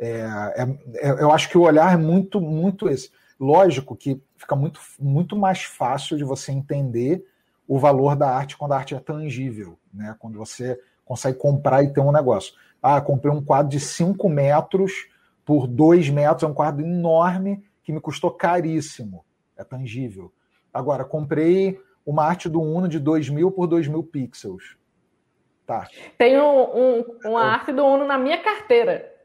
[0.00, 3.10] É, é, é, eu acho que o olhar é muito, muito esse.
[3.38, 7.22] Lógico que fica muito, muito mais fácil de você entender
[7.68, 10.16] o valor da arte quando a arte é tangível, né?
[10.18, 12.54] Quando você consegue comprar e ter um negócio.
[12.82, 15.08] Ah, comprei um quadro de 5 metros
[15.44, 19.24] por 2 metros, é um quadro enorme que me custou caríssimo.
[19.56, 20.32] É tangível.
[20.72, 24.76] Agora, comprei uma arte do Uno de 2 mil por 2 mil pixels.
[25.66, 25.86] Tá.
[26.16, 29.19] Tem um, um, uma arte do Uno na minha carteira.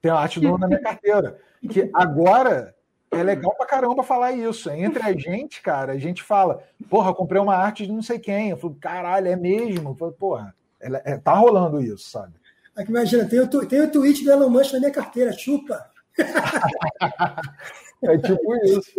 [0.00, 1.38] Tem a arte do na minha carteira.
[1.70, 2.74] Que agora
[3.10, 4.70] é legal pra caramba falar isso.
[4.70, 8.50] Entre a gente, cara, a gente fala, porra, comprei uma arte de não sei quem.
[8.50, 9.90] Eu falo, caralho, é mesmo?
[9.90, 12.34] Eu falo, porra, ela, é, tá rolando isso, sabe?
[12.76, 15.90] Aqui, imagina, tem o, tem o tweet do Elon Musk na minha carteira, chupa.
[18.02, 18.92] é tipo isso.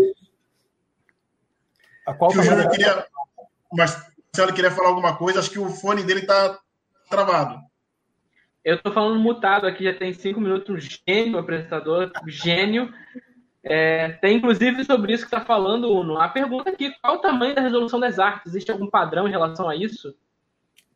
[2.06, 3.06] A qual o Júnior queria.
[3.72, 3.92] Mas
[4.34, 6.60] se ela queria falar alguma coisa, acho que o fone dele tá
[7.10, 7.69] travado.
[8.70, 12.94] Eu tô falando mutado aqui, já tem cinco minutos, gênio apresentador, gênio.
[13.64, 16.20] É, tem inclusive sobre isso que está falando, Uno.
[16.20, 18.52] A pergunta aqui: qual o tamanho da resolução das artes?
[18.52, 20.16] Existe algum padrão em relação a isso?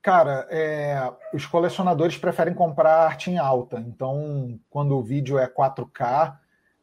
[0.04, 3.80] Cara, é, os colecionadores preferem comprar arte em alta.
[3.80, 6.38] Então, quando o vídeo é 4K,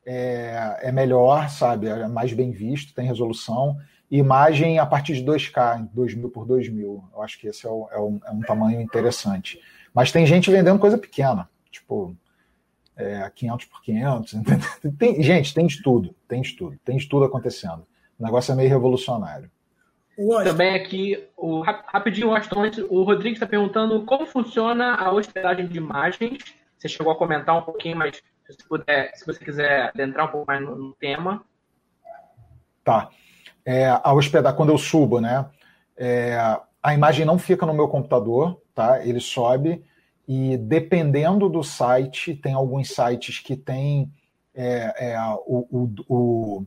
[0.05, 1.87] é, é melhor, sabe?
[1.87, 3.76] É mais bem visto, tem resolução.
[4.11, 7.05] Imagem a partir de 2K, 2000 por 2000.
[7.14, 9.61] Eu acho que esse é, o, é, um, é um tamanho interessante.
[9.94, 12.16] Mas tem gente vendendo coisa pequena, tipo
[12.96, 14.35] é, 500 por 500.
[14.98, 17.87] Tem, gente, tem de tudo, tem de tudo, tem de tudo acontecendo.
[18.18, 19.50] O negócio é meio revolucionário.
[20.44, 26.38] Também aqui, o, rapidinho, Washington, o Rodrigo está perguntando como funciona a hospedagem de imagens.
[26.76, 30.46] Você chegou a comentar um pouquinho, mas se, puder, se você quiser adentrar um pouco
[30.46, 31.42] mais no, no tema.
[32.85, 33.09] Tá.
[33.64, 35.48] É, a hospedar, quando eu subo, né?
[35.96, 39.05] É, a imagem não fica no meu computador, tá?
[39.05, 39.85] Ele sobe
[40.27, 44.12] e dependendo do site, tem alguns sites que tem
[44.55, 46.66] é, é, o, o, o,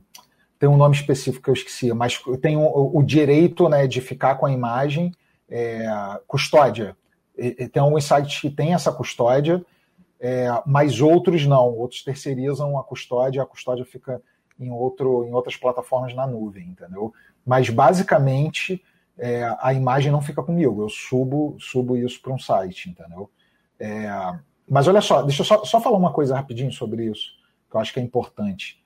[0.58, 4.36] tem um nome específico que eu esqueci, mas tem o, o direito né, de ficar
[4.36, 5.12] com a imagem,
[5.48, 5.86] é,
[6.26, 6.96] custódia.
[7.36, 9.64] E, tem alguns sites que têm essa custódia,
[10.20, 11.70] é, mas outros não.
[11.70, 14.22] Outros terceirizam a custódia, a custódia fica
[14.58, 17.12] em, outro, em outras plataformas na nuvem, entendeu?
[17.44, 18.82] Mas basicamente
[19.18, 23.30] é, a imagem não fica comigo, eu subo, subo isso para um site, entendeu?
[23.78, 24.08] É,
[24.68, 27.32] mas olha só, deixa eu só, só falar uma coisa rapidinho sobre isso,
[27.70, 28.82] que eu acho que é importante.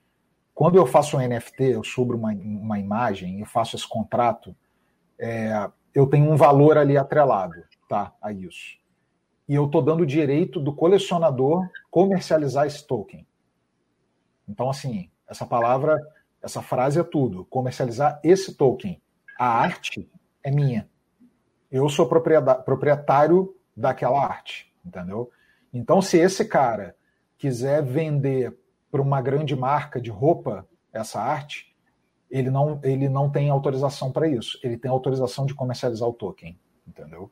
[0.53, 4.55] Quando eu faço um NFT, eu subo uma, uma imagem, eu faço esse contrato,
[5.17, 8.77] é, eu tenho um valor ali atrelado tá, a isso.
[9.47, 13.25] E eu estou dando o direito do colecionador comercializar esse token.
[14.47, 15.99] Então, assim, essa palavra,
[16.41, 17.45] essa frase é tudo.
[17.45, 19.01] Comercializar esse token.
[19.39, 20.07] A arte
[20.43, 20.89] é minha.
[21.71, 25.31] Eu sou proprietário daquela arte, entendeu?
[25.73, 26.95] Então, se esse cara
[27.37, 28.57] quiser vender
[28.91, 31.75] para uma grande marca de roupa essa arte,
[32.29, 34.59] ele não, ele não tem autorização para isso.
[34.63, 37.31] Ele tem autorização de comercializar o token, entendeu?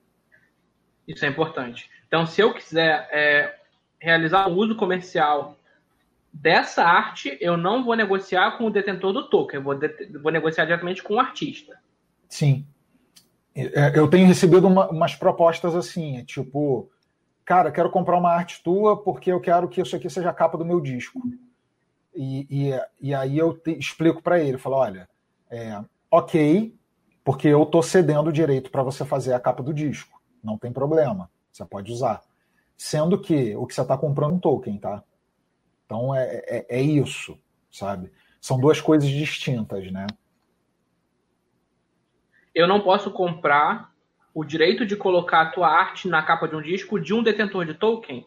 [1.07, 1.89] Isso é importante.
[2.07, 3.59] Então, se eu quiser é,
[3.99, 5.57] realizar um uso comercial
[6.31, 9.77] dessa arte, eu não vou negociar com o detentor do token, eu vou,
[10.21, 11.79] vou negociar diretamente com o artista.
[12.29, 12.65] Sim,
[13.95, 16.91] eu tenho recebido uma, umas propostas assim, tipo,
[17.43, 20.57] cara, quero comprar uma arte tua porque eu quero que isso aqui seja a capa
[20.57, 21.19] do meu disco.
[22.13, 25.09] E, e, e aí eu te, explico para ele, falo, olha,
[25.49, 25.79] é,
[26.11, 26.75] ok,
[27.23, 30.71] porque eu tô cedendo o direito para você fazer a capa do disco, não tem
[30.71, 32.21] problema, você pode usar.
[32.77, 35.03] Sendo que o que você está comprando é um token, tá?
[35.85, 37.39] Então é, é, é isso,
[37.71, 38.11] sabe?
[38.39, 40.05] São duas coisas distintas, né?
[42.57, 43.91] Eu não posso comprar
[44.33, 47.65] o direito de colocar a tua arte na capa de um disco de um detentor
[47.65, 48.25] de token?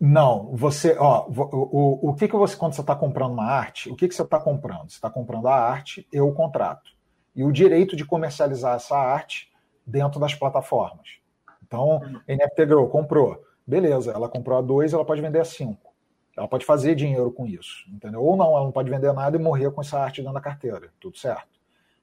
[0.00, 3.90] Não, você, ó, o, o, o que que você, quando você está comprando uma arte,
[3.90, 4.90] o que que você está comprando?
[4.90, 6.90] Você está comprando a arte e o contrato.
[7.34, 9.50] E o direito de comercializar essa arte
[9.86, 11.18] dentro das plataformas.
[11.66, 12.20] Então, uhum.
[12.28, 13.42] NFT Grow comprou.
[13.66, 15.92] Beleza, ela comprou a 2, ela pode vender a 5.
[16.36, 18.22] Ela pode fazer dinheiro com isso, entendeu?
[18.22, 20.92] Ou não, ela não pode vender nada e morrer com essa arte dentro da carteira.
[21.00, 21.53] Tudo certo.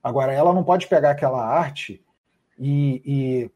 [0.04, 2.04] Agora, ela não pode pegar aquela arte
[2.58, 3.52] e, e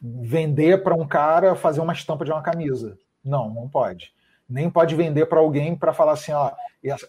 [0.00, 2.98] vender para um cara fazer uma estampa de uma camisa.
[3.24, 4.12] Não, não pode.
[4.48, 6.52] Nem pode vender para alguém para falar assim, ó,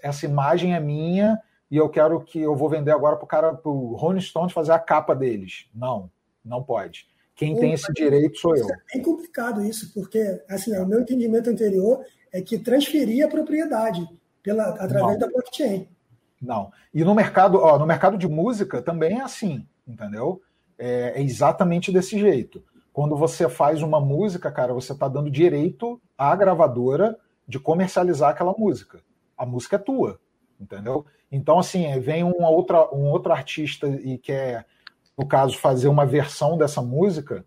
[0.02, 1.40] essa imagem é minha
[1.70, 4.54] e eu quero que eu vou vender agora para o cara, para o Rolling Stones
[4.54, 5.66] fazer a capa deles.
[5.74, 6.10] Não,
[6.44, 7.08] não pode.
[7.36, 8.68] Quem tem esse direito sou eu.
[8.70, 14.08] É bem complicado isso, porque assim, o meu entendimento anterior é que transferia a propriedade
[14.44, 15.20] pela, através não.
[15.20, 15.88] da blockchain.
[16.44, 16.72] Não.
[16.94, 20.42] E no mercado, ó, no mercado de música também é assim, entendeu?
[20.78, 22.64] É, é exatamente desse jeito.
[22.92, 27.18] Quando você faz uma música, cara, você está dando direito à gravadora
[27.48, 29.02] de comercializar aquela música.
[29.38, 30.20] A música é tua,
[30.60, 31.06] entendeu?
[31.32, 34.68] Então, assim, vem uma outra, um outro artista e quer
[35.18, 37.46] no caso, fazer uma versão dessa música,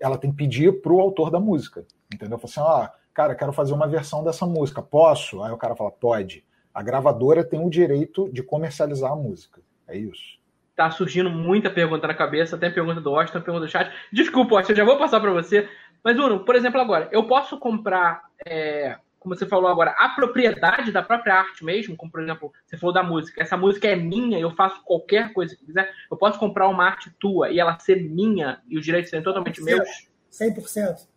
[0.00, 1.86] ela tem que pedir para o autor da música.
[2.12, 2.38] Entendeu?
[2.38, 4.82] Fala assim, ah, cara, quero fazer uma versão dessa música.
[4.82, 5.42] Posso?
[5.42, 6.44] Aí o cara fala, pode.
[6.74, 9.62] A gravadora tem o direito de comercializar a música.
[9.86, 10.38] É isso.
[10.74, 13.92] Tá surgindo muita pergunta na cabeça, tem pergunta do Austin, tem pergunta do chat.
[14.12, 15.68] Desculpa, Austin, eu já vou passar para você.
[16.02, 20.92] Mas, Uno, por exemplo, agora, eu posso comprar é, como você falou agora, a propriedade
[20.92, 24.38] da própria arte mesmo, como por exemplo, você falou da música, essa música é minha,
[24.38, 28.02] eu faço qualquer coisa que quiser, eu posso comprar uma arte tua e ela ser
[28.02, 30.08] minha e os direitos serem totalmente 100%, meus?
[30.30, 31.08] 100%.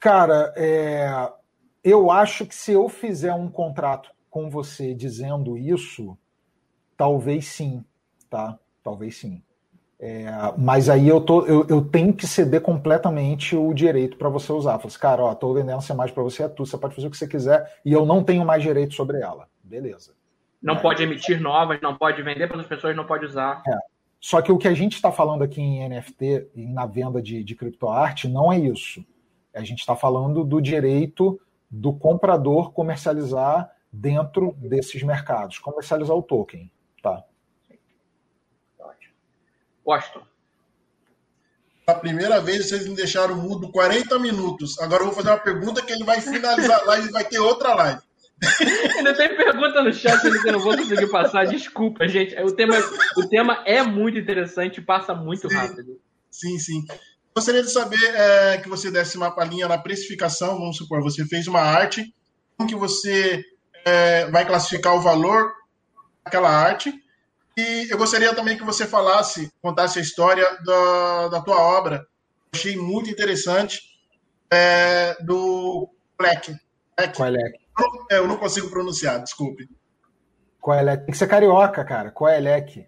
[0.00, 1.30] Cara, é,
[1.84, 6.18] eu acho que se eu fizer um contrato com você dizendo isso,
[6.96, 7.84] talvez sim,
[8.28, 8.58] tá?
[8.82, 9.40] Talvez sim.
[9.96, 10.26] É,
[10.58, 14.72] mas aí eu, tô, eu, eu, tenho que ceder completamente o direito para você usar.
[14.72, 17.06] Falei assim, cara, ó, tô vendendo essa imagem para você, é tu, você pode fazer
[17.06, 19.48] o que você quiser e eu não tenho mais direito sobre ela.
[19.62, 20.14] Beleza.
[20.60, 23.62] Não é, pode emitir novas, não pode vender para as pessoas, não pode usar.
[23.68, 23.78] É.
[24.18, 27.44] Só que o que a gente está falando aqui em NFT e na venda de,
[27.44, 29.06] de criptoarte não é isso.
[29.54, 36.70] A gente está falando do direito do comprador comercializar dentro desses mercados, comercializar o token.
[37.02, 37.22] Tá.
[39.86, 40.22] Washington.
[41.86, 44.78] A primeira vez vocês me deixaram mudo 40 minutos.
[44.80, 47.38] Agora eu vou fazer uma pergunta que ele vai finalizar a live e vai ter
[47.38, 48.00] outra live.
[48.96, 51.44] Ainda tem pergunta no chat que eu não vou conseguir passar.
[51.44, 52.34] Desculpa, gente.
[52.42, 52.74] O tema,
[53.18, 56.00] o tema é muito interessante e passa muito sim, rápido.
[56.30, 56.84] Sim, sim.
[57.36, 60.58] Gostaria de saber é, que você desse uma palhinha na precificação.
[60.58, 62.14] Vamos supor, você fez uma arte,
[62.56, 63.44] como que você
[63.84, 65.52] é, vai classificar o valor
[66.24, 66.92] daquela arte
[67.56, 72.04] e eu gostaria também que você falasse, contasse a história da, da tua obra.
[72.52, 73.80] Achei muito interessante
[74.50, 76.56] é, do Plek.
[77.16, 77.58] Coelec.
[78.10, 79.68] É, eu não consigo pronunciar, desculpe.
[80.60, 81.04] Coelec.
[81.04, 82.10] Tem que ser carioca, cara.
[82.10, 82.86] Coelec.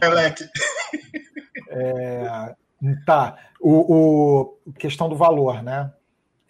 [0.00, 0.48] Coelec.
[1.70, 2.54] é,
[3.06, 3.36] tá.
[3.60, 5.92] O, o, questão do valor, né?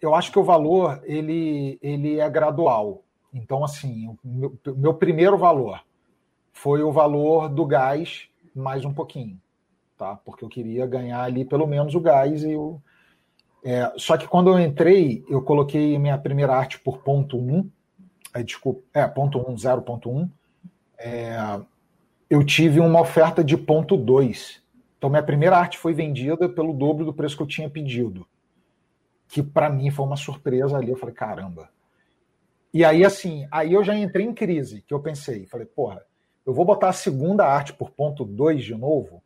[0.00, 3.04] Eu acho que o valor ele, ele é gradual.
[3.32, 5.82] Então, assim, o meu, meu primeiro valor
[6.52, 9.40] foi o valor do gás mais um pouquinho,
[9.96, 10.16] tá?
[10.16, 12.80] Porque eu queria ganhar ali pelo menos o gás e o.
[13.64, 17.70] É, só que quando eu entrei, eu coloquei minha primeira arte por ponto 1,
[18.34, 20.28] é, desculpa, é, ponto 1, 0.1,
[20.98, 21.60] é,
[22.30, 24.62] eu tive uma oferta de ponto 2.
[24.96, 28.26] Então minha primeira arte foi vendida pelo dobro do preço que eu tinha pedido.
[29.28, 31.68] Que para mim foi uma surpresa ali, eu falei, caramba.
[32.72, 36.02] E aí assim, aí eu já entrei em crise, que eu pensei, falei, porra,
[36.44, 39.22] eu vou botar a segunda arte por ponto 2 de novo?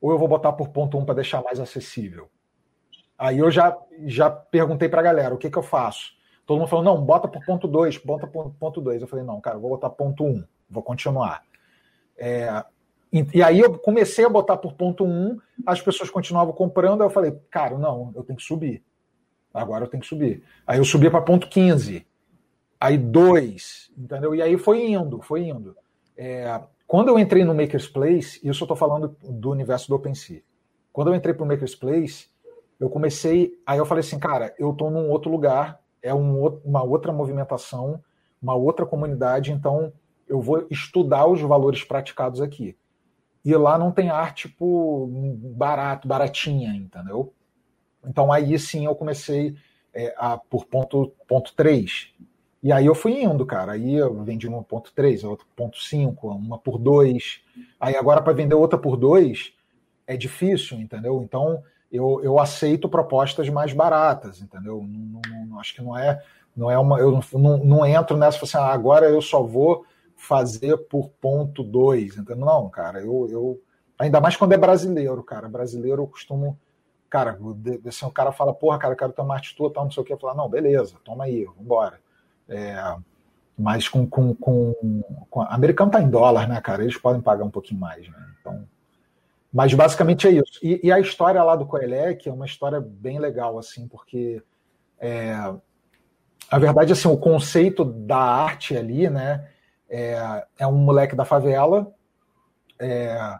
[0.00, 2.30] Ou eu vou botar por ponto 1 um para deixar mais acessível?
[3.18, 3.76] Aí eu já,
[4.06, 6.12] já perguntei para a galera, o que, que eu faço?
[6.46, 9.02] Todo mundo falou, não, bota por ponto 2, bota por ponto 2.
[9.02, 11.42] Eu falei, não, cara, vou botar ponto 1, um, vou continuar.
[12.16, 12.64] É,
[13.12, 17.06] e, aí eu comecei a botar por ponto 1, um, as pessoas continuavam comprando, aí
[17.06, 18.82] eu falei, cara, não, eu tenho que subir.
[19.52, 20.42] Agora eu tenho que subir.
[20.66, 22.06] Aí eu subi para ponto 15,
[22.80, 24.34] aí 2, entendeu?
[24.34, 25.76] E aí foi indo, foi indo.
[26.16, 30.42] É, quando eu entrei no Maker's Place, isso eu estou falando do universo do OpenSea.
[30.92, 32.28] Quando eu entrei para o Maker's Place,
[32.80, 33.52] eu comecei.
[33.66, 38.02] Aí eu falei assim, cara, eu estou num outro lugar, é um, uma outra movimentação,
[38.40, 39.92] uma outra comunidade, então
[40.28, 42.76] eu vou estudar os valores praticados aqui.
[43.44, 45.08] E lá não tem arte tipo
[45.56, 47.32] barato, baratinha, entendeu?
[48.04, 49.56] Então aí sim eu comecei
[49.92, 52.12] é, a, por ponto, ponto 3.
[52.62, 53.72] E aí eu fui indo, cara.
[53.72, 57.40] Aí eu vendi uma ponto 3, outra ponto 5, uma por 2.
[57.78, 59.52] Aí agora para vender outra por 2,
[60.06, 61.22] é difícil, entendeu?
[61.22, 64.84] Então eu, eu aceito propostas mais baratas, entendeu?
[64.86, 66.22] Não, não, não, acho que não é,
[66.56, 66.98] não é uma.
[66.98, 69.84] Eu não, não entro nessa assim, ah, agora eu só vou
[70.16, 72.44] fazer por ponto dois, entendeu?
[72.44, 73.62] Não, cara, eu, eu.
[73.98, 75.48] Ainda mais quando é brasileiro, cara.
[75.48, 76.58] Brasileiro eu costumo.
[77.08, 77.38] Cara,
[77.86, 80.12] assim, o cara fala, porra, cara, quero tomar atitude, tal, não sei o que.
[80.12, 81.98] Eu falo, não, beleza, toma aí, vambora.
[82.48, 82.96] É,
[83.58, 85.42] mas com, com, com, com.
[85.42, 86.82] Americano tá em dólar, né, cara?
[86.82, 88.18] Eles podem pagar um pouquinho mais, né?
[88.40, 88.64] Então.
[89.52, 90.60] Mas basicamente é isso.
[90.62, 94.42] E, e, a história lá do Coelec é uma história bem legal, assim, porque
[95.00, 95.32] é,
[96.50, 99.48] a verdade, assim, o conceito da arte ali, né,
[99.88, 101.92] é, é um moleque da favela
[102.78, 103.38] é,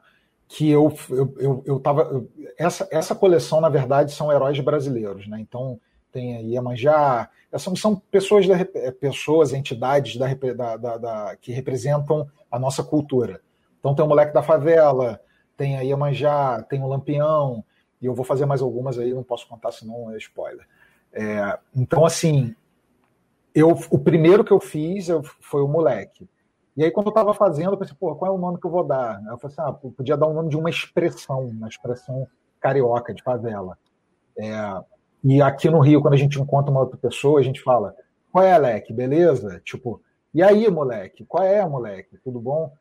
[0.48, 2.02] que eu, eu, eu, eu tava.
[2.02, 5.38] Eu, essa, essa coleção, na verdade, são heróis brasileiros, né?
[5.40, 5.78] Então
[6.11, 8.57] tem aí Iemanjá, são, são pessoas, da,
[9.01, 13.40] pessoas, entidades da, da, da, da, que representam a nossa cultura.
[13.78, 15.20] Então tem o moleque da favela,
[15.57, 17.64] tem a Iemanjá, tem o Lampião,
[18.01, 20.66] e eu vou fazer mais algumas aí, não posso contar, senão é spoiler.
[21.12, 22.55] É, então, assim,
[23.55, 26.28] eu, o primeiro que eu fiz eu, foi o moleque.
[26.76, 28.70] E aí, quando eu estava fazendo, eu pensei, pô, qual é o nome que eu
[28.70, 29.20] vou dar?
[29.26, 32.28] Eu falei assim, ah, podia dar o um nome de uma expressão, uma expressão
[32.61, 33.76] carioca, de favela.
[34.36, 34.53] É,
[35.24, 37.94] e aqui no Rio, quando a gente encontra uma outra pessoa, a gente fala,
[38.30, 39.60] qual é, Alec, beleza?
[39.64, 40.02] Tipo,
[40.32, 41.24] e aí, moleque?
[41.24, 42.18] Qual é, moleque?
[42.22, 42.72] Tudo bom?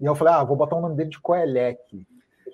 [0.00, 2.06] E eu falei, ah, vou botar o nome dele de Coelec.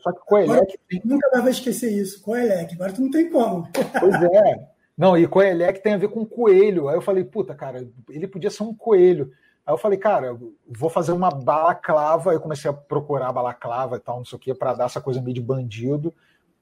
[0.02, 0.78] Só que Coelec.
[0.88, 1.00] Tem...
[1.04, 2.74] Nunca mais vai esquecer isso, Coelec.
[2.74, 3.68] Agora tu não tem como.
[3.98, 4.68] Pois é.
[4.96, 6.88] Não, e Coelec tem a ver com coelho.
[6.88, 9.30] Aí eu falei, puta, cara, ele podia ser um coelho.
[9.64, 12.32] Aí eu falei, cara, vou fazer uma balaclava.
[12.32, 15.20] Eu comecei a procurar balaclava e tal, não sei o quê, para dar essa coisa
[15.20, 16.14] meio de bandido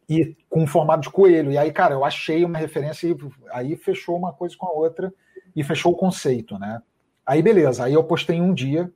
[0.09, 1.53] e com um formato de coelho.
[1.53, 3.17] E aí, cara, eu achei uma referência e
[3.51, 5.13] aí fechou uma coisa com a outra
[5.55, 6.83] e fechou o conceito, né?
[7.25, 7.85] Aí, beleza.
[7.85, 8.93] Aí eu postei um dia,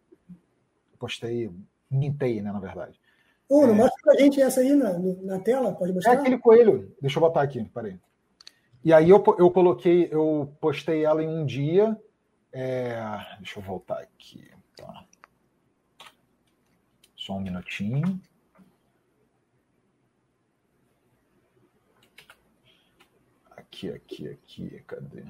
[0.98, 1.50] postei
[1.90, 3.00] Mintei, né, na verdade.
[3.48, 3.74] Uno, é...
[3.74, 6.14] mostra pra gente essa aí na, na tela, pode mostrar?
[6.14, 6.94] É aquele coelho.
[7.00, 7.98] Deixa eu botar aqui, peraí.
[8.84, 11.98] E aí eu, eu coloquei, eu postei ela em um dia.
[12.52, 12.98] É...
[13.38, 14.50] Deixa eu voltar aqui.
[14.76, 15.04] Tá.
[17.16, 18.20] Só um minutinho.
[23.78, 25.22] Aqui, aqui, aqui, cadê?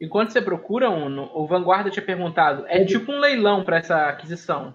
[0.00, 4.72] Enquanto você procura um, o Vanguarda tinha perguntado, é tipo um leilão para essa aquisição?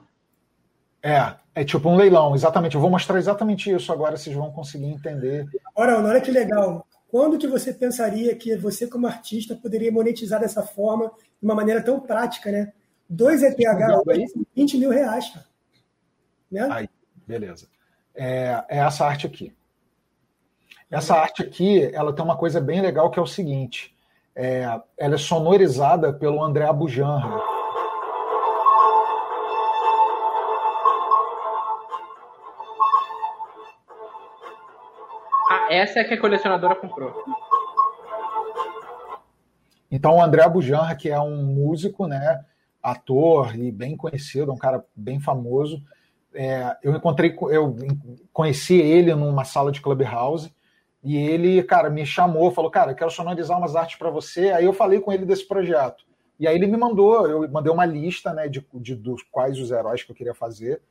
[1.01, 2.75] É, é tipo um leilão, exatamente.
[2.75, 5.47] Eu vou mostrar exatamente isso agora, vocês vão conseguir entender.
[5.75, 6.85] Ora, olha que legal.
[7.07, 11.81] Quando que você pensaria que você, como artista, poderia monetizar dessa forma, de uma maneira
[11.81, 12.71] tão prática, né?
[13.09, 13.57] Dois ETH
[14.05, 15.45] hoje, 20 mil reais, cara.
[16.51, 16.67] Né?
[16.71, 16.89] Aí,
[17.25, 17.67] beleza.
[18.13, 19.51] É, é essa arte aqui.
[20.91, 23.95] Essa arte aqui, ela tem uma coisa bem legal que é o seguinte.
[24.35, 27.41] É, ela é sonorizada pelo André Abujanra.
[35.69, 37.23] essa é que a colecionadora comprou.
[39.89, 42.43] Então, o André Bujanra, que é um músico, né,
[42.83, 45.81] ator e bem conhecido, um cara bem famoso,
[46.33, 47.77] é, eu encontrei, eu
[48.33, 50.53] conheci ele numa sala de clubhouse
[51.03, 54.51] e ele, cara, me chamou, falou, cara, quero sonorizar umas artes para você.
[54.51, 56.05] Aí eu falei com ele desse projeto.
[56.39, 59.71] E aí ele me mandou, eu mandei uma lista, né, de, de dos quais os
[59.71, 60.81] heróis que eu queria fazer.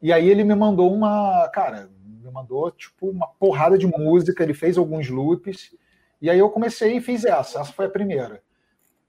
[0.00, 4.54] E aí ele me mandou uma, cara, me mandou tipo uma porrada de música, ele
[4.54, 5.74] fez alguns loops,
[6.20, 8.42] e aí eu comecei e fiz essa, essa foi a primeira.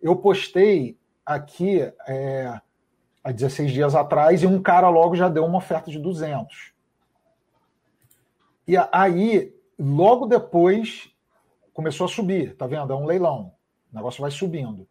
[0.01, 2.59] Eu postei aqui é,
[3.23, 6.73] há 16 dias atrás e um cara logo já deu uma oferta de 200.
[8.67, 11.09] E aí, logo depois,
[11.73, 12.93] começou a subir, tá vendo?
[12.93, 13.53] É um leilão,
[13.91, 14.87] o negócio vai subindo.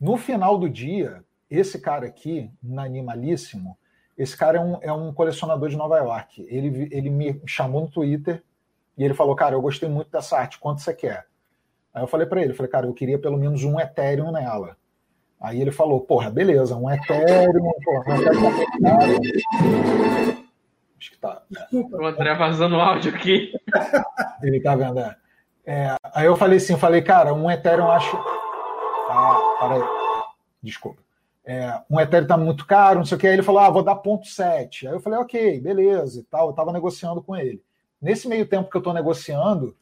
[0.00, 3.76] No final do dia, esse cara aqui, Animalíssimo,
[4.16, 6.46] esse cara é um, é um colecionador de Nova York.
[6.48, 8.42] Ele, ele me chamou no Twitter
[8.96, 11.26] e ele falou: Cara, eu gostei muito dessa arte, quanto você quer?
[11.92, 14.76] Aí eu falei para ele: falei, Cara, eu queria pelo menos um Ethereum nela.
[15.40, 18.22] Aí ele falou: Porra, beleza, um Ethereum, porra, um
[19.02, 20.43] Ethereum.
[21.04, 21.42] Acho que tá.
[21.72, 23.52] O André vazando áudio aqui.
[24.42, 25.16] Ele tá vendo, é.
[25.66, 25.96] é.
[26.14, 28.16] Aí eu falei assim: falei, cara, um Ethereum acho.
[29.10, 29.82] Ah, para aí.
[30.62, 31.04] Desculpa
[31.44, 33.26] é, um Ethereum está muito caro, não sei o que.
[33.26, 34.88] Aí ele falou, ah, vou dar ponto 7.
[34.88, 36.46] Aí eu falei, ok, beleza e tal.
[36.46, 37.62] Eu estava negociando com ele.
[38.00, 39.76] Nesse meio tempo que eu estou negociando,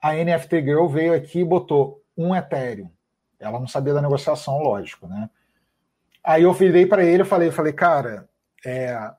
[0.00, 2.90] a NFT Girl veio aqui e botou um Ethereum.
[3.38, 5.28] Ela não sabia da negociação, lógico, né?
[6.22, 8.28] Aí eu virei para ele e falei, falei, cara,
[8.64, 9.10] é,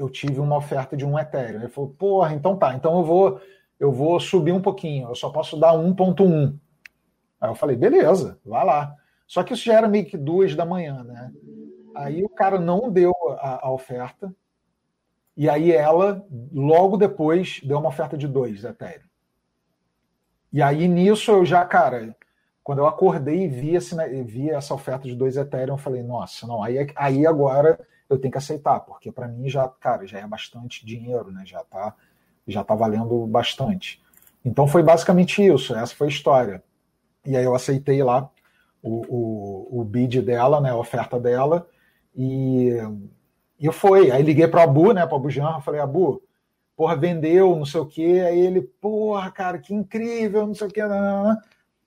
[0.00, 1.60] eu tive uma oferta de um Ethereum.
[1.60, 3.40] Ele falou, porra, então tá, então eu vou,
[3.78, 6.58] eu vou subir um pouquinho, eu só posso dar 1.1.
[7.38, 8.96] Aí eu falei, beleza, vai lá.
[9.26, 11.30] Só que isso já era meio que duas da manhã, né?
[11.94, 14.34] Aí o cara não deu a, a oferta.
[15.36, 19.08] E aí ela, logo depois, deu uma oferta de dois Ethereum.
[20.50, 22.16] E aí nisso eu já, cara,
[22.64, 23.94] quando eu acordei e vi, esse,
[24.24, 27.78] vi essa oferta de dois Ethereum, eu falei, nossa, não, aí, aí agora
[28.10, 31.44] eu tenho que aceitar, porque para mim já, cara, já é bastante dinheiro, né?
[31.46, 31.94] Já tá,
[32.46, 34.02] já tá valendo bastante.
[34.44, 36.62] Então foi basicamente isso, essa foi a história.
[37.24, 38.28] E aí eu aceitei lá
[38.82, 41.68] o, o, o bid dela, né, a oferta dela,
[42.16, 42.70] e,
[43.58, 44.10] e foi.
[44.10, 46.22] Aí liguei para o Abu, né, para o Abu Janra, falei, Abu,
[46.76, 48.24] porra, vendeu, não sei o quê.
[48.26, 50.80] Aí ele, porra, cara, que incrível, não sei o quê.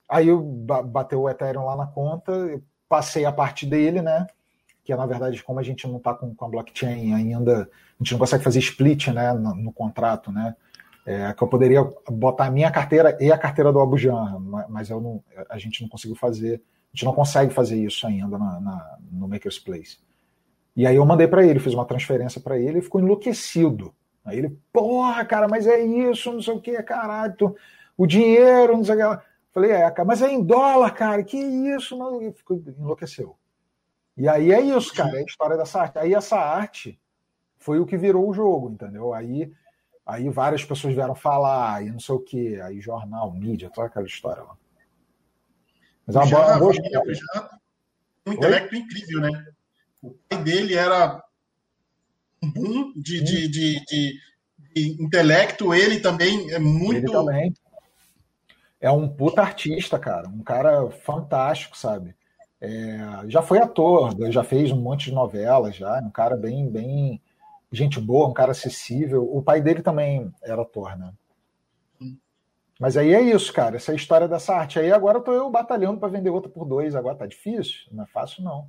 [0.07, 4.27] Aí eu bateu o Ethereum lá na conta, passei a parte dele, né?
[4.83, 8.03] Que é, na verdade, como a gente não está com, com a blockchain ainda, a
[8.03, 10.55] gente não consegue fazer split né, no, no contrato, né?
[11.05, 15.01] É, que eu poderia botar a minha carteira e a carteira do Abujan, mas eu
[15.01, 18.97] não, a gente não conseguiu fazer, a gente não consegue fazer isso ainda na, na,
[19.11, 19.97] no Maker's Place.
[20.75, 23.93] E aí eu mandei para ele, fiz uma transferência para ele e ficou enlouquecido.
[24.23, 27.55] Aí ele, porra, cara, mas é isso, não sei o que, caralho, tu,
[27.97, 29.23] o dinheiro, não sei o que.
[29.51, 32.31] Falei, é, cara, mas é em dólar, cara, que isso, mano?
[32.33, 33.35] Ficou, enlouqueceu.
[34.15, 35.97] E aí é isso, cara, é a história dessa arte.
[35.97, 36.99] Aí essa arte
[37.57, 39.13] foi o que virou o jogo, entendeu?
[39.13, 39.51] Aí
[40.05, 44.05] Aí várias pessoas vieram falar, e não sei o quê, aí jornal, mídia, toda aquela
[44.05, 44.57] história lá.
[46.05, 47.49] Mas é uma boa, boa história.
[48.25, 48.81] Um intelecto Oi?
[48.81, 49.45] incrível, né?
[50.01, 51.23] O pai dele era
[52.41, 54.19] um boom de, de, de, de,
[54.75, 56.97] de intelecto, ele também é muito.
[56.97, 57.53] Ele também.
[58.81, 60.27] É um puta artista, cara.
[60.27, 62.13] Um cara fantástico, sabe?
[62.65, 65.99] É, já foi ator, já fez um monte de novelas, já.
[65.99, 67.21] Um cara bem, bem
[67.69, 69.27] gente boa, um cara acessível.
[69.29, 71.11] O pai dele também era ator, né?
[72.79, 73.75] Mas aí é isso, cara.
[73.75, 74.79] Essa é a história dessa arte.
[74.79, 76.95] Aí agora eu tô eu batalhando para vender outra por dois.
[76.95, 77.81] Agora tá difícil?
[77.91, 78.65] Não é fácil, não.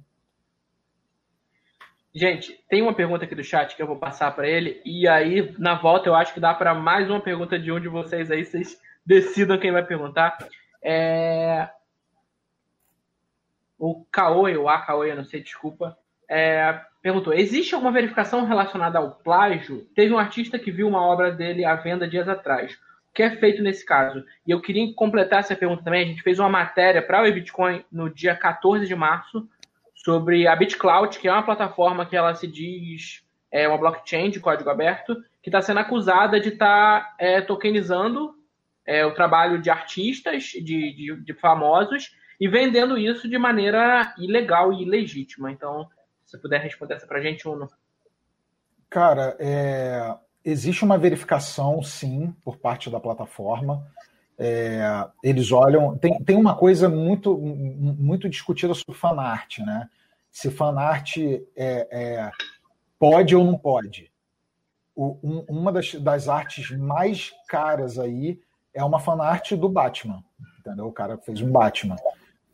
[2.13, 4.83] Gente, tem uma pergunta aqui do chat que eu vou passar para ele.
[4.85, 7.89] E aí, na volta, eu acho que dá para mais uma pergunta de um de
[7.89, 8.45] vocês aí.
[8.45, 10.37] Vocês decidam quem vai perguntar.
[10.83, 11.69] É...
[13.87, 15.95] O Caoi, o Akaoi, eu não sei, desculpa.
[16.27, 19.87] É, perguntou: existe alguma verificação relacionada ao plágio?
[19.95, 22.73] Teve um artista que viu uma obra dele à venda dias atrás.
[22.73, 24.25] O que é feito nesse caso?
[24.47, 26.03] E eu queria completar essa pergunta também.
[26.03, 29.47] A gente fez uma matéria para o Bitcoin no dia 14 de março
[29.95, 33.23] sobre a BitCloud, que é uma plataforma que ela se diz
[33.53, 38.35] é uma blockchain de código aberto, que está sendo acusada de estar tá, é, tokenizando
[38.87, 42.11] é, o trabalho de artistas, de, de, de famosos,
[42.41, 45.51] e vendendo isso de maneira ilegal e ilegítima.
[45.51, 45.89] Então,
[46.25, 47.69] você puder responder essa para a gente, Uno.
[48.91, 50.15] Cara, é,
[50.45, 53.87] existe uma verificação, sim, por parte da plataforma.
[54.39, 55.97] É, eles olham.
[55.97, 59.89] Tem, tem uma coisa muito, muito discutida sobre fanart, né?
[60.31, 62.31] Se fanart é, é,
[62.99, 64.13] pode ou não pode.
[64.95, 68.41] O, um, uma das, das artes mais caras aí
[68.73, 70.23] é uma fanart do Batman.
[70.59, 70.87] Entendeu?
[70.87, 71.97] O cara fez um Batman.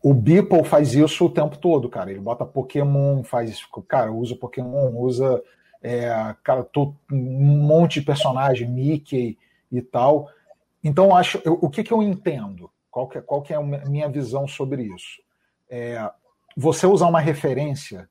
[0.01, 2.09] O Beeple faz isso o tempo todo, cara.
[2.09, 3.61] Ele bota Pokémon, faz.
[3.87, 5.41] Cara, usa Pokémon, usa
[5.81, 9.37] é, cara, tô, um monte de personagem, Mickey
[9.71, 10.29] e tal.
[10.83, 12.69] Então, acho, eu, o que, que eu entendo?
[12.89, 15.21] Qual que, é, qual que é a minha visão sobre isso?
[15.69, 16.09] É,
[16.57, 18.09] você usar uma referência,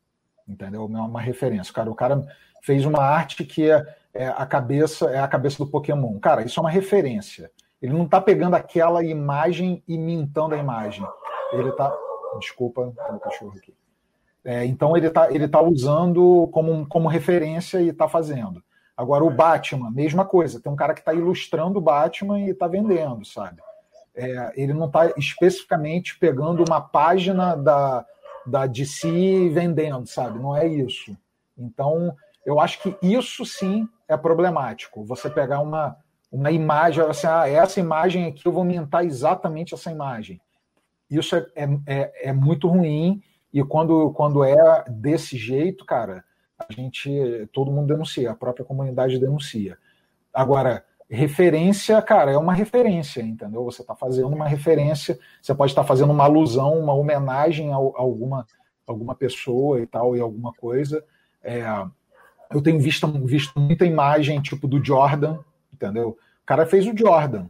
[0.49, 0.87] entendeu?
[0.87, 1.73] Uma referência.
[1.73, 2.25] Cara, o cara
[2.63, 6.19] fez uma arte que é, é a cabeça é a cabeça do Pokémon.
[6.19, 7.51] Cara, isso é uma referência.
[7.83, 11.05] Ele não está pegando aquela imagem e mintando a imagem
[11.53, 11.95] ele está.
[12.39, 13.75] Desculpa, tem um cachorro aqui.
[14.45, 18.63] É, então ele está ele tá usando como, como referência e está fazendo.
[18.97, 20.61] Agora o Batman, mesma coisa.
[20.61, 23.63] Tem um cara que está ilustrando o Batman e está vendendo, sabe?
[24.15, 28.05] É, ele não está especificamente pegando uma página da,
[28.47, 30.39] da DC e vendendo, sabe?
[30.39, 31.17] Não é isso.
[31.57, 35.05] Então, eu acho que isso sim é problemático.
[35.05, 35.97] Você pegar uma,
[36.31, 40.41] uma imagem, assim, ah, essa imagem aqui eu vou mintar exatamente essa imagem.
[41.11, 46.25] Isso é, é, é, é muito ruim e quando, quando é desse jeito, cara,
[46.59, 49.77] a gente, todo mundo denuncia, a própria comunidade denuncia.
[50.33, 53.65] Agora, referência, cara, é uma referência, entendeu?
[53.65, 57.77] Você está fazendo uma referência, você pode estar tá fazendo uma alusão, uma homenagem a,
[57.77, 58.47] a, alguma,
[58.87, 61.05] alguma pessoa e tal, e alguma coisa.
[61.43, 61.65] É,
[62.53, 65.39] eu tenho visto, visto muita imagem tipo do Jordan,
[65.73, 66.11] entendeu?
[66.11, 67.47] O cara fez o Jordan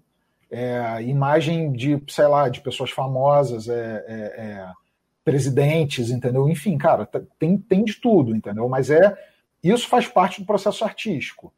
[0.51, 4.72] é, imagem de, sei lá, de pessoas famosas, é, é, é,
[5.24, 6.48] presidentes, entendeu?
[6.48, 8.68] Enfim, cara, tem, tem de tudo, entendeu?
[8.68, 9.16] Mas é
[9.62, 11.53] isso faz parte do processo artístico.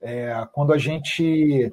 [0.00, 1.72] É, quando a gente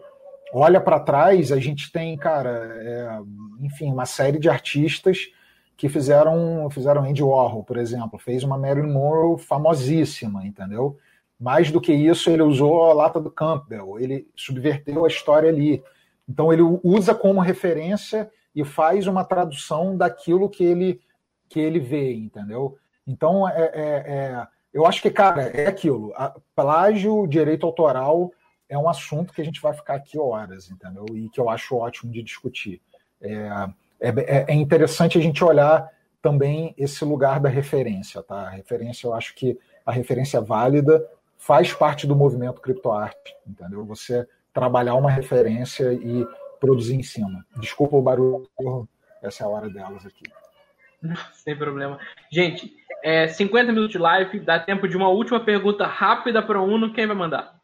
[0.51, 3.21] olha para trás, a gente tem, cara,
[3.61, 5.29] enfim, uma série de artistas
[5.77, 10.97] que fizeram fizeram Andy Warhol, por exemplo, fez uma Marilyn Monroe famosíssima, entendeu?
[11.39, 15.83] Mais do que isso, ele usou a lata do Campbell, ele subverteu a história ali.
[16.27, 21.01] Então ele usa como referência e faz uma tradução daquilo que ele
[21.47, 22.77] que ele vê, entendeu?
[23.05, 26.13] Então é, é, é eu acho que cara é aquilo.
[26.53, 28.31] Plágio, direito autoral
[28.67, 31.05] é um assunto que a gente vai ficar aqui horas, entendeu?
[31.13, 32.81] E que eu acho ótimo de discutir.
[33.21, 33.69] É,
[34.01, 35.89] é, é interessante a gente olhar
[36.21, 38.47] também esse lugar da referência, tá?
[38.47, 41.07] A referência, eu acho que a referência válida
[41.37, 43.85] faz parte do movimento criptoarte, entendeu?
[43.85, 46.25] Você trabalhar uma referência e
[46.61, 47.45] produzir em cima.
[47.57, 48.49] Desculpa o barulho,
[49.21, 50.23] essa é a hora delas aqui.
[51.33, 51.99] Sem problema.
[52.31, 56.65] Gente, é 50 minutos de live, dá tempo de uma última pergunta rápida para o
[56.65, 56.93] Uno.
[56.93, 57.59] Quem vai mandar?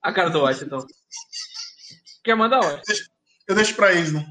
[0.00, 0.86] A cara do então.
[2.24, 3.10] Quer mandar, Watch?
[3.48, 4.24] Eu deixo para eles, né?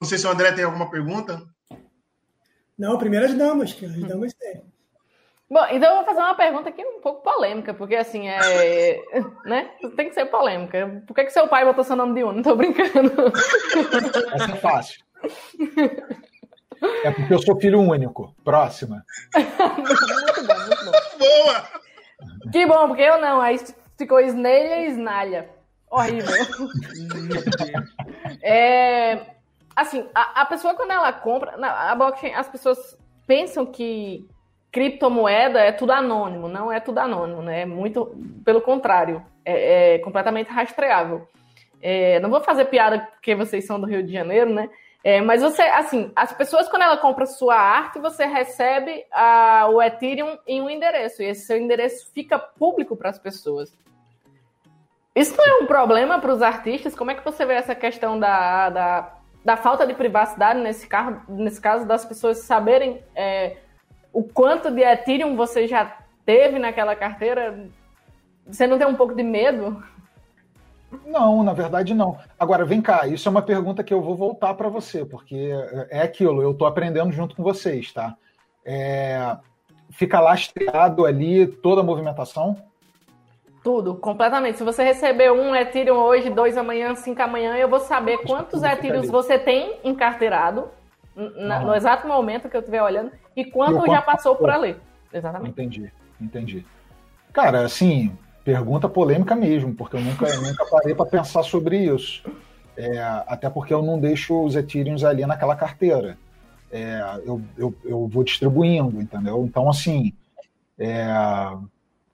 [0.00, 1.46] Não sei se o André tem alguma pergunta.
[2.76, 4.64] Não, primeiro as damas, que as damas têm.
[5.50, 9.02] Bom, então eu vou fazer uma pergunta aqui um pouco polêmica, porque assim, é.
[9.46, 9.70] né?
[9.96, 11.02] Tem que ser polêmica.
[11.06, 12.34] Por que, que seu pai botou seu nome de Uno?
[12.34, 13.32] Não tô brincando.
[14.34, 15.02] Essa é fácil.
[17.02, 18.34] É porque eu sou filho único.
[18.44, 19.04] Próxima.
[19.34, 20.92] muito bom, muito bom.
[21.18, 21.68] Boa!
[22.52, 23.40] Que bom, porque eu não.
[23.40, 23.58] Aí
[23.96, 25.48] ficou Snelha e Snalha.
[25.90, 26.28] Horrível.
[28.42, 29.20] é,
[29.74, 31.56] assim, a, a, pessoa quando ela compra.
[31.56, 34.28] Na, a blockchain, as pessoas pensam que
[34.70, 36.48] criptomoeda é tudo anônimo.
[36.48, 37.62] Não é tudo anônimo, né?
[37.62, 38.14] É muito
[38.44, 39.24] pelo contrário.
[39.44, 41.26] É, é completamente rastreável.
[41.80, 44.68] É, não vou fazer piada porque vocês são do Rio de Janeiro, né?
[45.02, 49.80] É, mas você, assim, as pessoas, quando ela compra sua arte, você recebe a, o
[49.80, 53.72] Ethereum em um endereço, e esse seu endereço fica público para as pessoas.
[55.14, 56.94] Isso não é um problema para os artistas?
[56.94, 59.14] Como é que você vê essa questão da, da,
[59.44, 63.56] da falta de privacidade nesse, carro, nesse caso, das pessoas saberem é,
[64.12, 67.68] o quanto de Ethereum você já teve naquela carteira?
[68.46, 69.82] Você não tem um pouco de medo?
[71.06, 72.18] Não, na verdade não.
[72.38, 75.50] Agora, vem cá, isso é uma pergunta que eu vou voltar para você, porque
[75.90, 78.16] é aquilo, eu estou aprendendo junto com vocês, tá?
[78.64, 79.36] É,
[79.90, 82.56] fica lastreado ali toda a movimentação?
[83.62, 84.56] Tudo, completamente.
[84.56, 89.10] Se você receber um Ethereum hoje, dois amanhã, cinco amanhã, eu vou saber quantos Ethereums
[89.10, 90.70] você tem encarteirado
[91.36, 94.76] na, no exato momento que eu estiver olhando e quanto, e já passou por ali.
[95.12, 95.50] Exatamente.
[95.50, 96.66] Entendi, entendi.
[97.32, 102.22] Cara, assim, pergunta polêmica mesmo, porque eu nunca, nunca parei para pensar sobre isso.
[102.76, 106.16] É, até porque eu não deixo os Ethereums ali naquela carteira.
[106.70, 109.44] É, eu, eu, eu vou distribuindo, entendeu?
[109.44, 110.12] Então, assim,
[110.78, 111.06] é,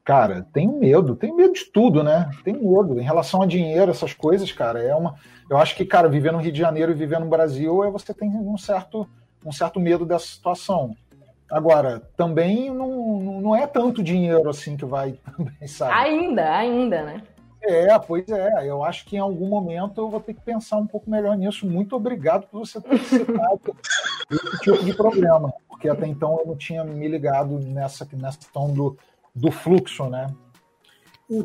[0.04, 2.30] cara, tenho medo, tenho medo de tudo, né?
[2.44, 3.00] Tenho medo.
[3.00, 5.14] Em relação a dinheiro, essas coisas, cara, é uma.
[5.48, 8.12] Eu acho que, cara, viver no Rio de Janeiro e viver no Brasil, é você
[8.12, 9.08] tem um certo,
[9.44, 10.94] um certo medo dessa situação.
[11.50, 15.92] Agora, também não, não é tanto dinheiro assim que vai também, sabe?
[15.94, 17.22] Ainda, ainda, né?
[17.62, 18.68] É, pois é.
[18.68, 21.66] Eu acho que em algum momento eu vou ter que pensar um pouco melhor nisso.
[21.66, 23.74] Muito obrigado por você ter citado
[24.30, 28.70] esse tipo de problema, porque até então eu não tinha me ligado nessa, nessa questão
[28.72, 28.98] do,
[29.34, 30.26] do fluxo, né?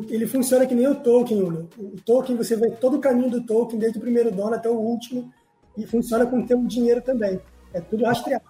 [0.08, 1.42] ele funciona que nem o token,
[1.78, 4.78] O token, você vê todo o caminho do token, desde o primeiro dono até o
[4.78, 5.32] último,
[5.76, 7.40] e funciona com o teu dinheiro também.
[7.72, 8.44] É tudo rastreado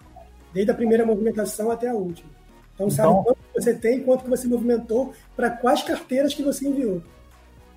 [0.53, 2.29] desde a primeira movimentação até a última.
[2.75, 6.67] Então, então sabe quanto você tem, quanto que você movimentou, para quais carteiras que você
[6.67, 7.01] enviou.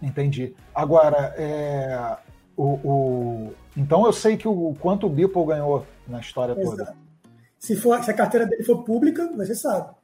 [0.02, 0.54] Entendi.
[0.74, 2.16] Agora, é,
[2.56, 6.76] o, o, então eu sei que o quanto o Beeple ganhou na história Exato.
[6.76, 6.96] toda.
[7.58, 9.94] Se, for, se a carteira dele for pública, você sabe.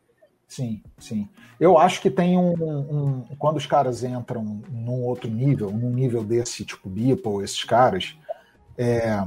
[0.51, 1.28] Sim, sim.
[1.61, 6.24] Eu acho que tem um, um, Quando os caras entram num outro nível, num nível
[6.24, 8.16] desse, tipo Beeple, esses caras,
[8.76, 9.24] é,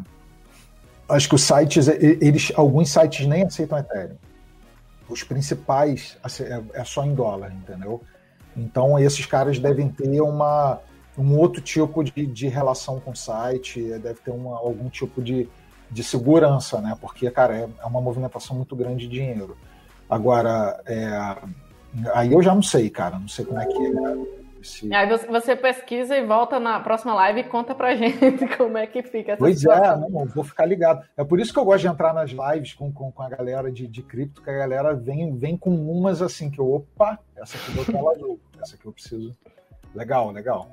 [1.08, 4.18] acho que os sites, eles, alguns sites nem aceitam Ethereum.
[5.08, 8.02] Os principais é, é só em dólar, entendeu?
[8.54, 10.82] Então esses caras devem ter uma,
[11.18, 15.48] um outro tipo de, de relação com o site, deve ter uma, algum tipo de,
[15.90, 16.98] de segurança, né?
[17.00, 19.56] Porque, cara, é, é uma movimentação muito grande de dinheiro.
[20.10, 21.38] Agora, é,
[22.14, 24.44] aí eu já não sei, cara, não sei como é que é.
[24.62, 24.94] Esse...
[24.96, 29.04] Aí você pesquisa e volta na próxima live e conta pra gente como é que
[29.04, 30.06] fica essa Pois é, situação.
[30.06, 31.06] é, não, vou ficar ligado.
[31.18, 33.70] É por isso que eu gosto de entrar nas lives com, com, com a galera
[33.70, 37.58] de, de cripto, que a galera vem, vem com umas assim, que eu, opa, essa
[37.58, 38.14] aqui deu tela
[38.62, 39.36] essa aqui eu preciso.
[39.94, 40.72] Legal, legal.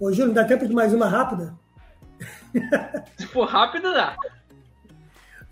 [0.00, 1.54] Ô, Júlio, dá tempo de mais uma rápida?
[3.18, 4.16] Se for rápida, dá.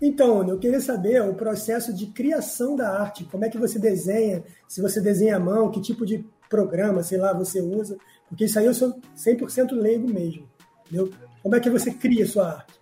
[0.05, 3.23] Então, eu queria saber o processo de criação da arte.
[3.23, 4.43] Como é que você desenha?
[4.67, 7.95] Se você desenha à mão, que tipo de programa, sei lá, você usa,
[8.27, 10.45] porque isso aí eu sou 100% leigo mesmo,
[10.81, 11.09] entendeu?
[11.41, 12.73] Como é que você cria sua arte?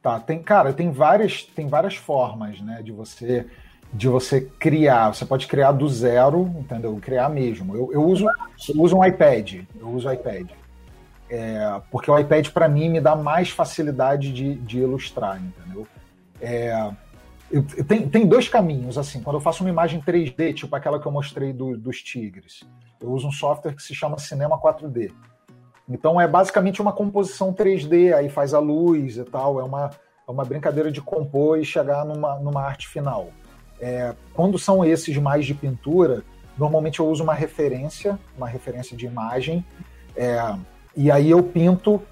[0.00, 3.44] Tá, tem, cara, tem várias, tem várias formas, né, de você
[3.92, 5.14] de você criar.
[5.14, 6.98] Você pode criar do zero, entendeu?
[7.00, 7.74] Criar mesmo.
[7.74, 9.64] Eu, eu uso, eu uso um iPad.
[9.78, 10.50] Eu uso iPad.
[11.30, 15.86] É, porque o iPad, para mim, me dá mais facilidade de, de ilustrar, entendeu?
[16.40, 16.90] É,
[17.50, 21.06] eu, tem, tem dois caminhos, assim, quando eu faço uma imagem 3D, tipo aquela que
[21.06, 22.62] eu mostrei do, dos tigres,
[23.00, 25.12] eu uso um software que se chama Cinema 4D.
[25.88, 29.90] Então é basicamente uma composição 3D, aí faz a luz e tal, é uma,
[30.26, 33.30] é uma brincadeira de compor e chegar numa, numa arte final.
[33.80, 36.22] É, quando são esses mais de pintura,
[36.58, 39.64] normalmente eu uso uma referência, uma referência de imagem,
[40.14, 40.38] é,
[40.94, 42.02] e aí eu pinto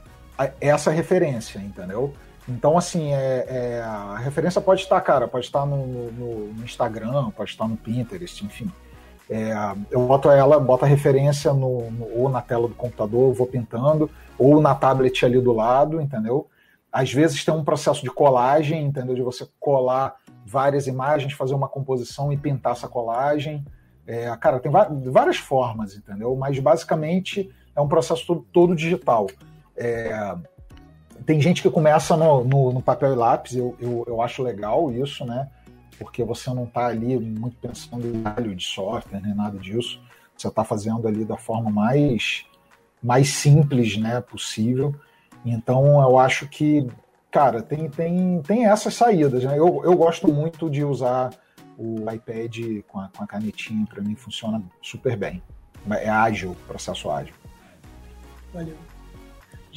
[0.61, 2.15] essa referência, entendeu?
[2.49, 7.31] Então, assim, é, é, a referência pode estar, cara, pode estar no, no, no Instagram,
[7.31, 8.71] pode estar no Pinterest, enfim.
[9.29, 9.53] É,
[9.91, 14.09] eu boto ela, boto a referência no, no, ou na tela do computador, vou pintando,
[14.39, 16.49] ou na tablet ali do lado, entendeu?
[16.93, 19.17] Às vezes tem um processo de colagem, entendeu?
[19.17, 20.15] De você colar
[20.47, 23.65] várias imagens, fazer uma composição e pintar essa colagem.
[24.07, 24.71] É, cara, tem
[25.11, 26.37] várias formas, entendeu?
[26.37, 29.27] Mas basicamente é um processo todo, todo digital.
[29.77, 30.37] É,
[31.25, 34.93] tem gente que começa no, no, no papel e lápis, eu, eu, eu, acho legal
[34.93, 35.49] isso, né?
[35.99, 40.01] Porque você não está ali muito pensando em galho de software, nem nada disso.
[40.37, 42.45] Você está fazendo ali da forma mais,
[43.03, 44.95] mais simples né, possível.
[45.45, 46.87] Então eu acho que,
[47.31, 49.45] cara, tem, tem, tem essas saídas.
[49.45, 49.59] Né?
[49.59, 51.31] Eu, eu gosto muito de usar
[51.79, 55.43] o iPad com a, com a canetinha, para mim funciona super bem.
[55.91, 57.35] É ágil, processo ágil.
[58.53, 58.96] Valeu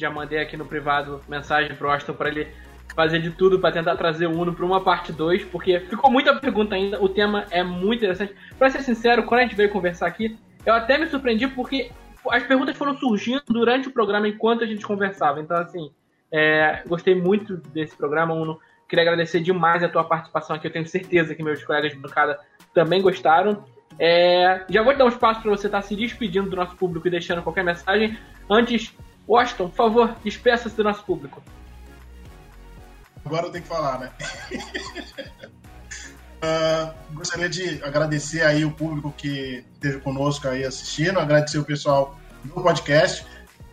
[0.00, 2.48] já mandei aqui no privado mensagem pro Austin para ele
[2.94, 6.34] fazer de tudo para tentar trazer o Uno para uma parte 2, porque ficou muita
[6.34, 8.34] pergunta ainda, o tema é muito interessante.
[8.58, 10.36] Para ser sincero, quando a gente veio conversar aqui,
[10.66, 11.90] eu até me surpreendi porque
[12.28, 15.40] as perguntas foram surgindo durante o programa enquanto a gente conversava.
[15.40, 15.90] Então, assim,
[16.32, 18.58] é, gostei muito desse programa, Uno.
[18.88, 20.66] Queria agradecer demais a tua participação aqui.
[20.66, 22.38] Eu tenho certeza que meus colegas de bancada
[22.74, 23.64] também gostaram.
[23.98, 26.76] É, já vou te dar um espaço para você estar tá se despedindo do nosso
[26.76, 28.18] público e deixando qualquer mensagem.
[28.48, 28.94] Antes,
[29.30, 31.40] Washington, por favor, despeça-se do nosso público.
[33.24, 34.12] Agora eu tenho que falar, né?
[36.42, 42.18] uh, gostaria de agradecer aí o público que esteve conosco aí assistindo, agradecer o pessoal
[42.42, 43.24] do podcast,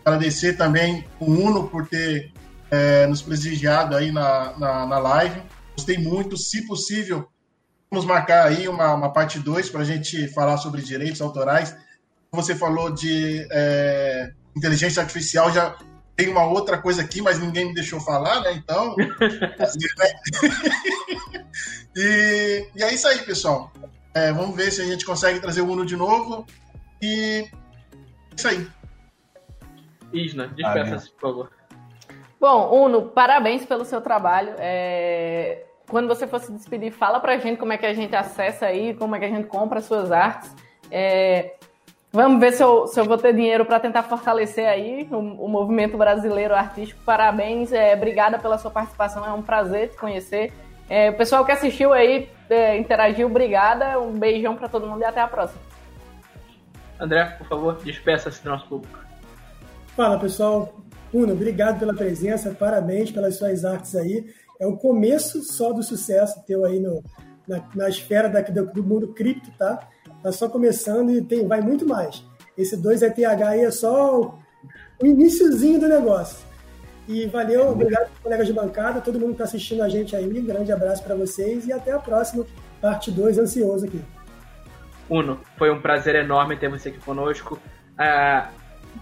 [0.04, 2.32] agradecer também o Uno por ter
[2.70, 5.42] é, nos prestigiado aí na, na, na, live.
[5.76, 7.28] Gostei muito, se possível,
[7.90, 11.76] vamos marcar aí uma, uma parte 2 para a gente falar sobre direitos autorais.
[12.30, 15.76] Você falou de é, inteligência artificial já
[16.18, 18.52] tem uma outra coisa aqui, mas ninguém me deixou falar, né?
[18.52, 18.96] Então.
[19.60, 21.46] assim, né?
[21.96, 23.72] e, e é isso aí, pessoal.
[24.12, 26.44] É, vamos ver se a gente consegue trazer o Uno de novo.
[27.00, 28.68] E é isso aí.
[30.12, 31.52] Isna, despeça-se, por favor.
[32.40, 34.54] Bom, Uno, parabéns pelo seu trabalho.
[34.58, 35.64] É...
[35.88, 38.94] Quando você for se despedir, fala pra gente como é que a gente acessa aí,
[38.94, 40.54] como é que a gente compra as suas artes.
[40.90, 41.57] É...
[42.10, 45.48] Vamos ver se eu, se eu vou ter dinheiro para tentar fortalecer aí o, o,
[45.48, 47.00] movimento brasileiro artístico.
[47.04, 50.52] Parabéns, é, obrigada pela sua participação, é um prazer te conhecer.
[50.88, 54.00] É, o pessoal que assistiu aí, é, interagiu, obrigada.
[54.00, 55.60] Um beijão para todo mundo e até a próxima.
[56.98, 58.98] André, por favor, despeça-se do nosso público.
[59.94, 60.74] Fala pessoal,
[61.12, 64.26] Uno, obrigado pela presença, parabéns pelas suas artes aí.
[64.60, 67.02] É o começo só do sucesso teu aí no,
[67.46, 69.88] na, na esfera daqui do, do mundo cripto, tá?
[70.22, 72.24] Tá só começando e tem, vai muito mais.
[72.56, 74.38] Esse 2ETH aí é só
[75.00, 76.46] o iníciozinho do negócio.
[77.06, 80.26] E valeu, obrigado colegas de bancada, todo mundo que está assistindo a gente aí.
[80.26, 82.44] Um grande abraço para vocês e até a próxima,
[82.80, 84.00] parte 2, ansioso aqui.
[85.08, 87.58] Uno, foi um prazer enorme ter você aqui conosco.
[87.94, 88.46] Uh,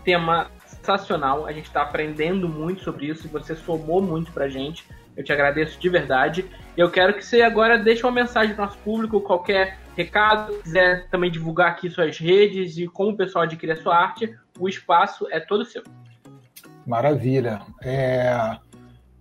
[0.05, 4.87] tema sensacional, a gente está aprendendo muito sobre isso e você somou muito para gente.
[5.17, 6.45] Eu te agradeço de verdade.
[6.77, 11.09] Eu quero que você agora deixe uma mensagem para o nosso público, qualquer recado, quiser
[11.09, 15.27] também divulgar aqui suas redes e como o pessoal adquire a sua arte, o espaço
[15.31, 15.83] é todo seu.
[16.87, 17.63] Maravilha.
[17.83, 18.59] É...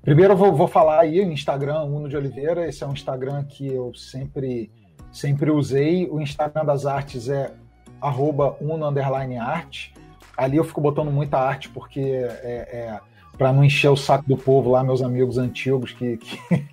[0.02, 2.68] Primeiro eu vou, vou falar aí o Instagram Uno de Oliveira.
[2.68, 4.70] Esse é um Instagram que eu sempre,
[5.12, 6.08] sempre usei.
[6.12, 7.56] O Instagram das artes é
[8.02, 9.94] arroba uno underline arte.
[10.38, 13.00] Ali eu fico botando muita arte porque é, é
[13.38, 16.40] para não encher o saco do povo lá, meus amigos antigos que, que,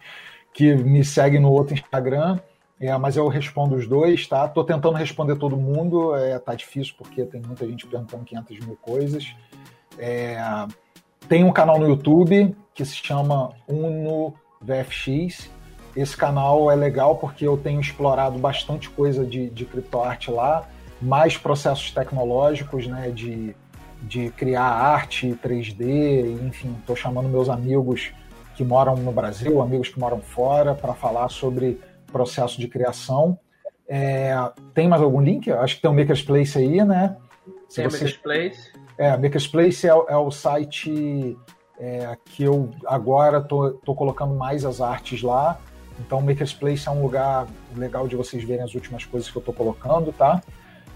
[0.53, 2.39] que me seguem no outro Instagram.
[2.81, 4.49] É, mas eu respondo os dois, tá?
[4.49, 8.77] Tô tentando responder todo mundo, é, tá difícil porque tem muita gente perguntando 500 mil
[8.77, 9.33] coisas.
[9.97, 10.37] É,
[11.29, 15.49] tem um canal no YouTube que se chama Uno VFX.
[15.95, 20.67] Esse canal é legal porque eu tenho explorado bastante coisa de, de criptoarte lá,
[21.01, 23.55] mais processos tecnológicos, né, de,
[24.03, 28.13] de criar arte 3D, enfim, estou chamando meus amigos
[28.55, 31.81] que moram no Brasil, amigos que moram fora, para falar sobre
[32.11, 33.39] processo de criação.
[33.89, 34.35] É,
[34.75, 35.51] tem mais algum link?
[35.51, 37.17] Acho que tem o Makerspace aí, né?
[37.69, 38.73] Se tem o Makerspace.
[38.99, 41.37] É, Makerspace é, é o site
[41.79, 45.59] é, que eu agora tô, tô colocando mais as artes lá.
[45.99, 47.47] Então, o Makerspace é um lugar
[47.77, 50.43] legal de vocês verem as últimas coisas que eu estou colocando, tá?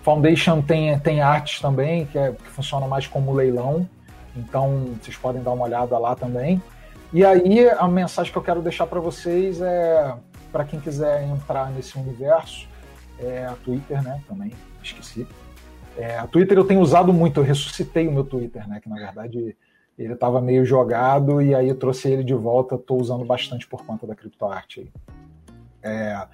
[0.06, 3.88] Foundation tem, tem artes também, que, é, que funciona mais como leilão.
[4.36, 6.62] Então, vocês podem dar uma olhada lá também.
[7.12, 10.14] E aí, a mensagem que eu quero deixar para vocês é,
[10.52, 12.68] para quem quiser entrar nesse universo,
[13.18, 14.22] é a Twitter, né?
[14.28, 15.26] Também, esqueci.
[15.98, 18.78] É, a Twitter eu tenho usado muito, eu ressuscitei o meu Twitter, né?
[18.80, 19.56] Que na verdade
[19.98, 23.84] ele estava meio jogado e aí eu trouxe ele de volta, estou usando bastante por
[23.84, 24.88] conta da criptoarte.
[25.82, 26.28] É,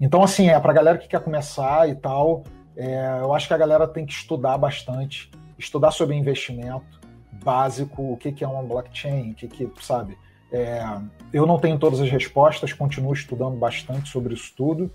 [0.00, 2.44] então, assim, é para galera que quer começar e tal,
[2.76, 7.00] é, eu acho que a galera tem que estudar bastante, estudar sobre investimento
[7.44, 10.18] básico, o que, que é uma blockchain, o que, que sabe.
[10.52, 10.82] É,
[11.32, 14.90] eu não tenho todas as respostas, continuo estudando bastante sobre isso tudo.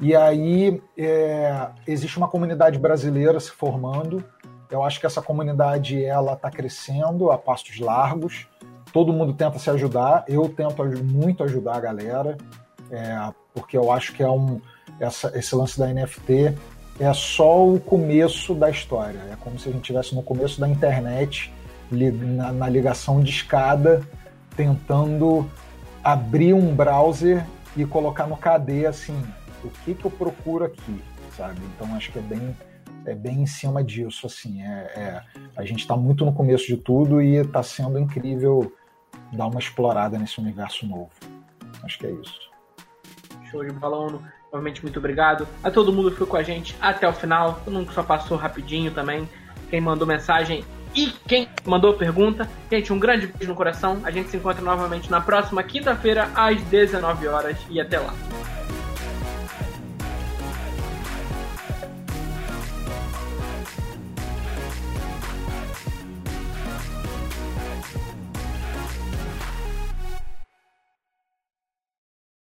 [0.00, 4.22] E aí é, existe uma comunidade brasileira se formando
[4.70, 8.48] eu acho que essa comunidade ela está crescendo a passos largos.
[8.92, 10.24] Todo mundo tenta se ajudar.
[10.26, 12.36] Eu tento muito ajudar a galera,
[12.90, 14.60] é, porque eu acho que é um
[14.98, 16.54] essa, esse lance da NFT
[16.98, 19.20] é só o começo da história.
[19.30, 21.52] É como se a gente estivesse no começo da internet,
[21.90, 24.02] na, na ligação de escada,
[24.56, 25.48] tentando
[26.02, 27.44] abrir um browser
[27.76, 29.20] e colocar no KD assim,
[29.62, 31.02] o que, que eu procuro aqui,
[31.36, 31.60] sabe?
[31.74, 32.56] Então acho que é bem
[33.04, 34.66] é bem em cima disso, assim, é,
[34.96, 35.22] é
[35.56, 38.72] a gente está muito no começo de tudo e está sendo incrível
[39.32, 41.10] dar uma explorada nesse universo novo.
[41.84, 42.50] Acho que é isso.
[43.48, 44.20] Show de bola,
[44.52, 45.46] Novamente, muito obrigado.
[45.62, 47.60] A todo mundo que ficou com a gente até o final.
[47.64, 49.28] Todo mundo que só passou rapidinho também.
[49.70, 52.48] Quem mandou mensagem e quem mandou pergunta.
[52.70, 54.00] Gente, um grande beijo no coração.
[54.04, 57.58] A gente se encontra novamente na próxima quinta-feira, às 19 horas.
[57.68, 58.14] E até lá.